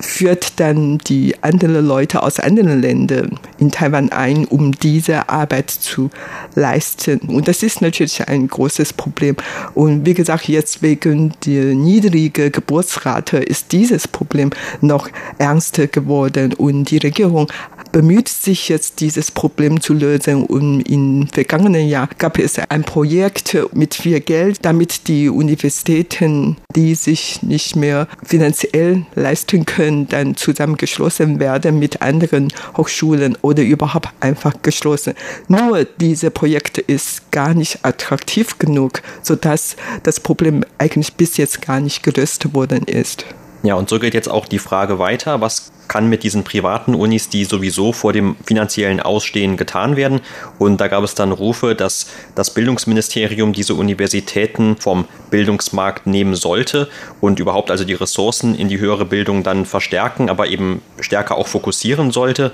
führt 0.02 0.60
dann 0.60 0.98
die 1.00 1.36
anderen 1.42 1.86
Leute 1.86 2.24
aus 2.24 2.40
anderen 2.40 2.82
Ländern 2.82 3.40
in 3.58 3.72
Taiwan 3.72 4.12
ein, 4.12 4.46
um 4.46 4.72
diese 4.72 5.30
Arbeit 5.30 5.70
zu 5.70 6.10
leisten. 6.56 7.20
Und 7.20 7.48
das 7.48 7.64
ist 7.64 7.82
natürlich 7.82 8.28
ein 8.28 8.48
großes 8.48 8.94
Problem. 8.94 9.36
Und 9.74 10.06
wie 10.06 10.14
gesagt, 10.14 10.48
jetzt 10.48 10.82
wegen 10.82 11.34
der 11.46 11.76
niedrigen 11.76 12.52
Geburtsrate 12.52 13.38
ist 13.38 13.72
dieses 13.72 14.08
Problem 14.08 14.52
noch 14.82 15.10
ernster 15.38 15.88
geworden. 15.88 16.54
Und 16.54 16.92
die 16.92 16.98
Regierung 16.98 17.48
bemüht 17.92 18.30
sich 18.30 18.70
jetzt, 18.70 19.00
dieses 19.00 19.32
Problem 19.32 19.82
zu 19.82 19.94
lösen. 19.94 20.46
Und 20.46 20.82
im 20.82 21.28
vergangenen 21.28 21.88
Jahr 21.88 22.10
gab 22.18 22.38
es 22.40 22.58
ein 22.58 22.84
Projekt 22.84 23.58
mit 23.74 23.96
viel 23.96 24.20
Geld, 24.20 24.60
damit 24.64 25.08
die 25.08 25.30
Universitäten, 25.30 26.58
die 26.76 26.96
sich 26.96 27.42
nicht 27.44 27.76
mehr 27.76 28.08
finanziell 28.24 29.06
leisten 29.16 29.66
können, 29.66 30.08
dann 30.08 30.36
zusammengeschlossen 30.36 31.40
werden 31.40 31.80
mit 31.80 32.02
anderen 32.02 32.52
Hochschulen 32.78 33.38
oder 33.42 33.64
überhaupt 33.64 34.10
einfach 34.20 34.54
geschlossen. 34.62 35.14
Nur 35.48 35.86
dieses 35.86 36.32
Projekt 36.32 36.78
ist 36.78 37.32
gar 37.32 37.54
nicht 37.54 37.80
attraktiv 37.84 38.58
genug, 38.60 39.02
sodass 39.22 39.76
das 40.04 40.20
Problem 40.20 40.64
eigentlich 40.78 41.14
bis 41.16 41.38
jetzt 41.38 41.62
gar 41.62 41.80
nicht 41.80 42.04
gelöst 42.04 42.54
worden 42.54 42.84
ist. 42.84 43.26
Ja, 43.64 43.76
und 43.76 43.90
so 43.90 44.00
geht 44.00 44.16
jetzt 44.16 44.30
auch 44.30 44.48
die 44.48 44.60
Frage 44.60 44.98
weiter, 44.98 45.40
was 45.40 45.72
kann 45.88 46.08
mit 46.08 46.24
diesen 46.24 46.44
privaten 46.46 46.96
Unis, 46.96 47.28
die 47.28 47.44
sowieso 47.44 47.92
vor 47.92 48.14
dem 48.14 48.38
finanziellen 48.46 49.02
Ausstehen 49.02 49.58
getan 49.58 49.98
werden. 49.98 50.22
Und 50.58 50.80
da 50.80 50.88
gab 50.88 51.04
es 51.04 51.16
dann 51.16 51.34
Rufe, 51.34 51.76
dass 51.76 52.08
das 52.34 52.54
Bildungsministerium 52.54 53.52
diese 53.52 53.76
Universitäten 53.76 54.78
vom 54.78 55.06
Bildungsmarkt 55.32 56.08
nehmen 56.08 56.36
sollte 56.36 56.88
und 57.20 57.40
überhaupt 57.40 57.70
also 57.72 57.84
die 57.84 57.94
Ressourcen 57.94 58.56
in 58.56 58.70
die 58.70 58.80
höhere 58.80 59.06
Bildung 59.06 59.44
dann 59.44 59.66
verstärken, 59.66 60.30
aber 60.30 60.48
eben 60.48 60.82
stärker 61.02 61.36
auch 61.36 61.48
fokussieren 61.48 62.12
sollte. 62.12 62.52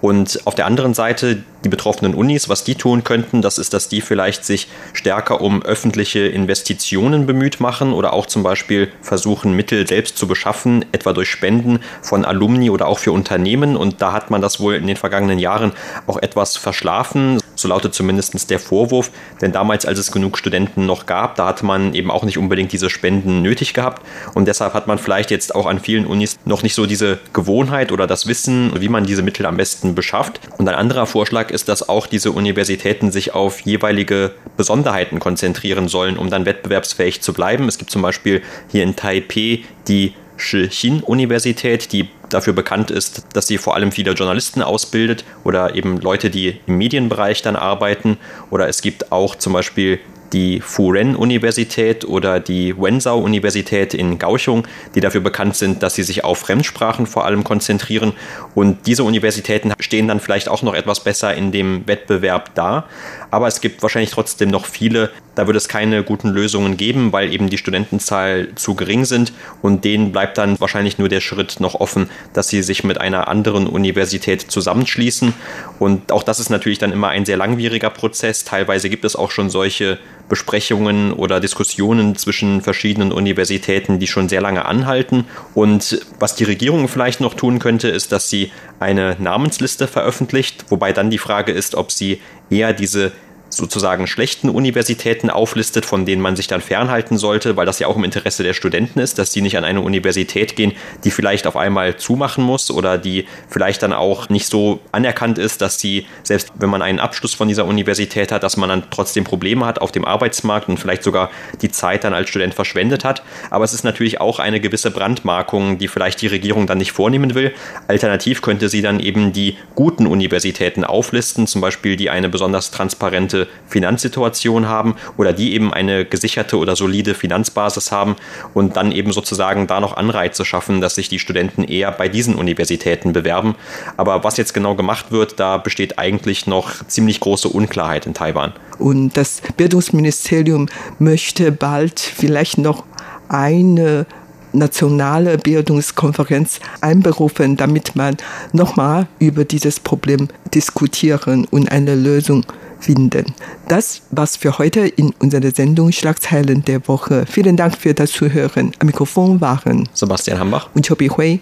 Und 0.00 0.40
auf 0.44 0.56
der 0.56 0.66
anderen 0.66 0.92
Seite 0.92 1.44
die 1.64 1.68
betroffenen 1.68 2.14
Unis, 2.14 2.48
was 2.48 2.64
die 2.64 2.74
tun 2.74 3.04
könnten, 3.04 3.42
das 3.42 3.58
ist, 3.58 3.74
dass 3.74 3.88
die 3.88 4.00
vielleicht 4.00 4.44
sich 4.44 4.68
stärker 4.92 5.40
um 5.40 5.62
öffentliche 5.62 6.20
Investitionen 6.20 7.26
bemüht 7.26 7.60
machen 7.60 7.92
oder 7.92 8.12
auch 8.12 8.26
zum 8.26 8.42
Beispiel 8.42 8.90
versuchen, 9.02 9.54
Mittel 9.54 9.86
selbst 9.86 10.16
zu 10.16 10.26
beschaffen, 10.26 10.84
etwa 10.92 11.12
durch 11.12 11.28
Spenden 11.28 11.80
von 12.02 12.24
Alumni 12.24 12.70
oder 12.70 12.86
auch 12.86 12.98
für 12.98 13.12
Unternehmen. 13.12 13.76
Und 13.76 14.00
da 14.00 14.12
hat 14.12 14.30
man 14.30 14.40
das 14.40 14.60
wohl 14.60 14.74
in 14.74 14.86
den 14.86 14.96
vergangenen 14.96 15.38
Jahren 15.38 15.72
auch 16.06 16.16
etwas 16.16 16.56
verschlafen. 16.56 17.40
So 17.54 17.68
lautet 17.68 17.94
zumindest 17.94 18.50
der 18.50 18.58
Vorwurf. 18.58 19.10
Denn 19.40 19.52
damals, 19.52 19.84
als 19.84 19.98
es 19.98 20.12
genug 20.12 20.38
Studenten 20.38 20.86
noch 20.86 21.06
gab, 21.06 21.36
da 21.36 21.46
hatte 21.46 21.66
man 21.66 21.94
eben 21.94 22.10
auch 22.10 22.24
nicht 22.24 22.38
unbedingt 22.38 22.72
diese 22.72 22.88
Spenden 22.88 23.42
nötig 23.42 23.74
gehabt. 23.74 24.02
Und 24.34 24.46
deshalb 24.46 24.72
hat 24.72 24.86
man 24.86 24.98
vielleicht 24.98 25.30
jetzt 25.30 25.54
auch 25.54 25.66
an 25.66 25.78
vielen 25.78 26.06
Unis 26.06 26.38
noch 26.44 26.62
nicht 26.62 26.74
so 26.74 26.86
diese 26.86 27.18
Gewohnheit 27.32 27.92
oder 27.92 28.06
das 28.06 28.26
Wissen, 28.26 28.72
wie 28.80 28.88
man 28.88 29.04
diese 29.04 29.22
Mittel 29.22 29.44
am 29.46 29.56
besten 29.56 29.94
beschafft. 29.94 30.40
Und 30.56 30.68
ein 30.68 30.74
anderer 30.74 31.06
Vorschlag 31.06 31.49
ist, 31.50 31.68
dass 31.68 31.88
auch 31.88 32.06
diese 32.06 32.32
Universitäten 32.32 33.10
sich 33.10 33.34
auf 33.34 33.60
jeweilige 33.60 34.32
Besonderheiten 34.56 35.18
konzentrieren 35.18 35.88
sollen, 35.88 36.16
um 36.16 36.30
dann 36.30 36.46
wettbewerbsfähig 36.46 37.20
zu 37.20 37.32
bleiben. 37.32 37.68
Es 37.68 37.78
gibt 37.78 37.90
zum 37.90 38.02
Beispiel 38.02 38.42
hier 38.70 38.82
in 38.82 38.96
Taipei 38.96 39.64
die 39.88 40.14
Shih-Universität, 40.36 41.92
die 41.92 42.08
dafür 42.30 42.52
bekannt 42.52 42.90
ist, 42.90 43.26
dass 43.34 43.46
sie 43.46 43.58
vor 43.58 43.74
allem 43.74 43.92
viele 43.92 44.12
Journalisten 44.12 44.62
ausbildet 44.62 45.24
oder 45.44 45.74
eben 45.74 46.00
Leute, 46.00 46.30
die 46.30 46.60
im 46.66 46.78
Medienbereich 46.78 47.42
dann 47.42 47.56
arbeiten. 47.56 48.16
Oder 48.50 48.68
es 48.68 48.82
gibt 48.82 49.12
auch 49.12 49.34
zum 49.34 49.52
Beispiel 49.52 50.00
die 50.32 50.60
Furen-Universität 50.60 52.04
oder 52.04 52.40
die 52.40 52.76
Wenzhou-Universität 52.76 53.94
in 53.94 54.18
Kaohsiung, 54.18 54.66
die 54.94 55.00
dafür 55.00 55.20
bekannt 55.20 55.56
sind, 55.56 55.82
dass 55.82 55.94
sie 55.94 56.02
sich 56.02 56.24
auf 56.24 56.38
Fremdsprachen 56.38 57.06
vor 57.06 57.24
allem 57.24 57.44
konzentrieren. 57.44 58.12
Und 58.54 58.86
diese 58.86 59.04
Universitäten 59.04 59.72
stehen 59.80 60.08
dann 60.08 60.20
vielleicht 60.20 60.48
auch 60.48 60.62
noch 60.62 60.74
etwas 60.74 61.00
besser 61.00 61.34
in 61.34 61.52
dem 61.52 61.86
Wettbewerb 61.86 62.54
da. 62.54 62.84
Aber 63.30 63.46
es 63.46 63.60
gibt 63.60 63.82
wahrscheinlich 63.82 64.10
trotzdem 64.10 64.50
noch 64.50 64.66
viele, 64.66 65.10
da 65.34 65.46
wird 65.46 65.56
es 65.56 65.68
keine 65.68 66.02
guten 66.02 66.28
Lösungen 66.28 66.76
geben, 66.76 67.12
weil 67.12 67.32
eben 67.32 67.48
die 67.48 67.58
Studentenzahl 67.58 68.48
zu 68.56 68.74
gering 68.74 69.04
sind. 69.04 69.32
Und 69.62 69.84
denen 69.84 70.12
bleibt 70.12 70.38
dann 70.38 70.58
wahrscheinlich 70.60 70.98
nur 70.98 71.08
der 71.08 71.20
Schritt 71.20 71.60
noch 71.60 71.74
offen, 71.74 72.10
dass 72.32 72.48
sie 72.48 72.62
sich 72.62 72.84
mit 72.84 73.00
einer 73.00 73.28
anderen 73.28 73.66
Universität 73.66 74.42
zusammenschließen. 74.42 75.32
Und 75.78 76.12
auch 76.12 76.22
das 76.22 76.40
ist 76.40 76.50
natürlich 76.50 76.78
dann 76.78 76.92
immer 76.92 77.08
ein 77.08 77.24
sehr 77.24 77.36
langwieriger 77.36 77.90
Prozess. 77.90 78.44
Teilweise 78.44 78.90
gibt 78.90 79.04
es 79.04 79.16
auch 79.16 79.30
schon 79.30 79.50
solche 79.50 79.98
Besprechungen 80.30 81.12
oder 81.12 81.40
Diskussionen 81.40 82.16
zwischen 82.16 82.62
verschiedenen 82.62 83.12
Universitäten, 83.12 83.98
die 83.98 84.06
schon 84.06 84.30
sehr 84.30 84.40
lange 84.40 84.64
anhalten. 84.64 85.26
Und 85.52 86.00
was 86.18 86.34
die 86.36 86.44
Regierung 86.44 86.88
vielleicht 86.88 87.20
noch 87.20 87.34
tun 87.34 87.58
könnte, 87.58 87.88
ist, 87.88 88.12
dass 88.12 88.30
sie 88.30 88.50
eine 88.78 89.16
Namensliste 89.18 89.86
veröffentlicht, 89.86 90.64
wobei 90.70 90.94
dann 90.94 91.10
die 91.10 91.18
Frage 91.18 91.52
ist, 91.52 91.74
ob 91.74 91.92
sie 91.92 92.22
eher 92.48 92.72
diese 92.72 93.12
sozusagen 93.50 94.06
schlechten 94.06 94.48
Universitäten 94.48 95.28
auflistet, 95.28 95.84
von 95.84 96.06
denen 96.06 96.22
man 96.22 96.36
sich 96.36 96.46
dann 96.46 96.60
fernhalten 96.60 97.18
sollte, 97.18 97.56
weil 97.56 97.66
das 97.66 97.78
ja 97.78 97.86
auch 97.86 97.96
im 97.96 98.04
Interesse 98.04 98.42
der 98.42 98.54
Studenten 98.54 99.00
ist, 99.00 99.18
dass 99.18 99.32
sie 99.32 99.42
nicht 99.42 99.58
an 99.58 99.64
eine 99.64 99.80
Universität 99.80 100.56
gehen, 100.56 100.72
die 101.04 101.10
vielleicht 101.10 101.46
auf 101.46 101.56
einmal 101.56 101.96
zumachen 101.96 102.44
muss 102.44 102.70
oder 102.70 102.96
die 102.96 103.26
vielleicht 103.48 103.82
dann 103.82 103.92
auch 103.92 104.28
nicht 104.28 104.46
so 104.46 104.80
anerkannt 104.92 105.38
ist, 105.38 105.60
dass 105.60 105.78
sie, 105.78 106.06
selbst 106.22 106.52
wenn 106.58 106.70
man 106.70 106.82
einen 106.82 107.00
Abschluss 107.00 107.34
von 107.34 107.48
dieser 107.48 107.64
Universität 107.64 108.32
hat, 108.32 108.42
dass 108.42 108.56
man 108.56 108.68
dann 108.68 108.84
trotzdem 108.90 109.24
Probleme 109.24 109.66
hat 109.66 109.80
auf 109.80 109.92
dem 109.92 110.04
Arbeitsmarkt 110.04 110.68
und 110.68 110.78
vielleicht 110.78 111.02
sogar 111.02 111.30
die 111.60 111.70
Zeit 111.70 112.04
dann 112.04 112.14
als 112.14 112.28
Student 112.28 112.54
verschwendet 112.54 113.04
hat. 113.04 113.22
Aber 113.50 113.64
es 113.64 113.74
ist 113.74 113.84
natürlich 113.84 114.20
auch 114.20 114.38
eine 114.38 114.60
gewisse 114.60 114.90
Brandmarkung, 114.90 115.78
die 115.78 115.88
vielleicht 115.88 116.22
die 116.22 116.28
Regierung 116.28 116.66
dann 116.66 116.78
nicht 116.78 116.92
vornehmen 116.92 117.34
will. 117.34 117.52
Alternativ 117.88 118.42
könnte 118.42 118.68
sie 118.68 118.82
dann 118.82 119.00
eben 119.00 119.32
die 119.32 119.56
guten 119.74 120.06
Universitäten 120.06 120.84
auflisten, 120.84 121.46
zum 121.46 121.60
Beispiel 121.60 121.96
die 121.96 122.10
eine 122.10 122.28
besonders 122.28 122.70
transparente 122.70 123.39
Finanzsituation 123.68 124.68
haben 124.68 124.96
oder 125.16 125.32
die 125.32 125.54
eben 125.54 125.72
eine 125.72 126.04
gesicherte 126.04 126.58
oder 126.58 126.76
solide 126.76 127.14
Finanzbasis 127.14 127.92
haben 127.92 128.16
und 128.54 128.76
dann 128.76 128.92
eben 128.92 129.12
sozusagen 129.12 129.66
da 129.66 129.80
noch 129.80 129.96
Anreize 129.96 130.44
schaffen, 130.44 130.80
dass 130.80 130.94
sich 130.94 131.08
die 131.08 131.18
Studenten 131.18 131.64
eher 131.64 131.92
bei 131.92 132.08
diesen 132.08 132.34
Universitäten 132.34 133.12
bewerben. 133.12 133.54
Aber 133.96 134.24
was 134.24 134.36
jetzt 134.36 134.54
genau 134.54 134.74
gemacht 134.74 135.10
wird, 135.10 135.38
da 135.38 135.58
besteht 135.58 135.98
eigentlich 135.98 136.46
noch 136.46 136.86
ziemlich 136.86 137.20
große 137.20 137.48
Unklarheit 137.48 138.06
in 138.06 138.14
Taiwan. 138.14 138.52
Und 138.78 139.16
das 139.16 139.42
Bildungsministerium 139.56 140.68
möchte 140.98 141.52
bald 141.52 142.00
vielleicht 142.00 142.58
noch 142.58 142.84
eine 143.28 144.06
nationale 144.52 145.38
Bildungskonferenz 145.38 146.60
einberufen, 146.80 147.56
damit 147.56 147.94
man 147.96 148.16
nochmal 148.52 149.06
über 149.18 149.44
dieses 149.44 149.80
Problem 149.80 150.28
diskutieren 150.54 151.46
und 151.50 151.70
eine 151.70 151.94
Lösung 151.94 152.44
finden. 152.80 153.34
Das 153.68 154.02
war's 154.10 154.36
für 154.36 154.58
heute 154.58 154.80
in 154.80 155.14
unserer 155.18 155.50
Sendung 155.50 155.92
Schlagzeilen 155.92 156.64
der 156.64 156.86
Woche. 156.88 157.24
Vielen 157.26 157.56
Dank 157.56 157.76
für 157.76 157.94
das 157.94 158.12
Zuhören. 158.12 158.72
Am 158.78 158.86
Mikrofon 158.86 159.40
waren 159.40 159.88
Sebastian 159.92 160.38
Hambach 160.38 160.68
und 160.74 160.86
Chobi 160.86 161.08
Hui. 161.08 161.40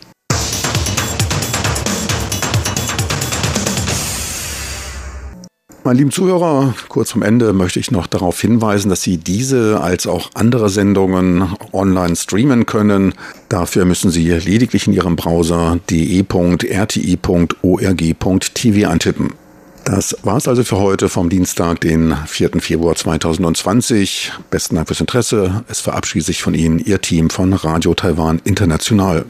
Meine 5.88 6.00
lieben 6.00 6.10
Zuhörer, 6.10 6.74
kurz 6.90 7.12
vom 7.12 7.22
Ende 7.22 7.54
möchte 7.54 7.80
ich 7.80 7.90
noch 7.90 8.06
darauf 8.06 8.38
hinweisen, 8.38 8.90
dass 8.90 9.00
Sie 9.00 9.16
diese 9.16 9.80
als 9.80 10.06
auch 10.06 10.28
andere 10.34 10.68
Sendungen 10.68 11.54
online 11.72 12.14
streamen 12.14 12.66
können. 12.66 13.14
Dafür 13.48 13.86
müssen 13.86 14.10
Sie 14.10 14.28
lediglich 14.28 14.86
in 14.86 14.92
Ihrem 14.92 15.16
Browser 15.16 15.78
de.rti.org.tv 15.88 16.58
eintippen. 18.86 19.32
Das 19.90 20.14
war's 20.22 20.46
also 20.46 20.64
für 20.64 20.76
heute 20.76 21.08
vom 21.08 21.30
Dienstag, 21.30 21.80
den 21.80 22.14
4. 22.26 22.60
Februar 22.60 22.94
2020. 22.94 24.32
Besten 24.50 24.74
Dank 24.74 24.86
fürs 24.86 25.00
Interesse. 25.00 25.64
Es 25.66 25.80
verabschiedet 25.80 26.26
sich 26.26 26.42
von 26.42 26.52
Ihnen 26.52 26.78
Ihr 26.78 27.00
Team 27.00 27.30
von 27.30 27.54
Radio 27.54 27.94
Taiwan 27.94 28.38
International. 28.44 29.24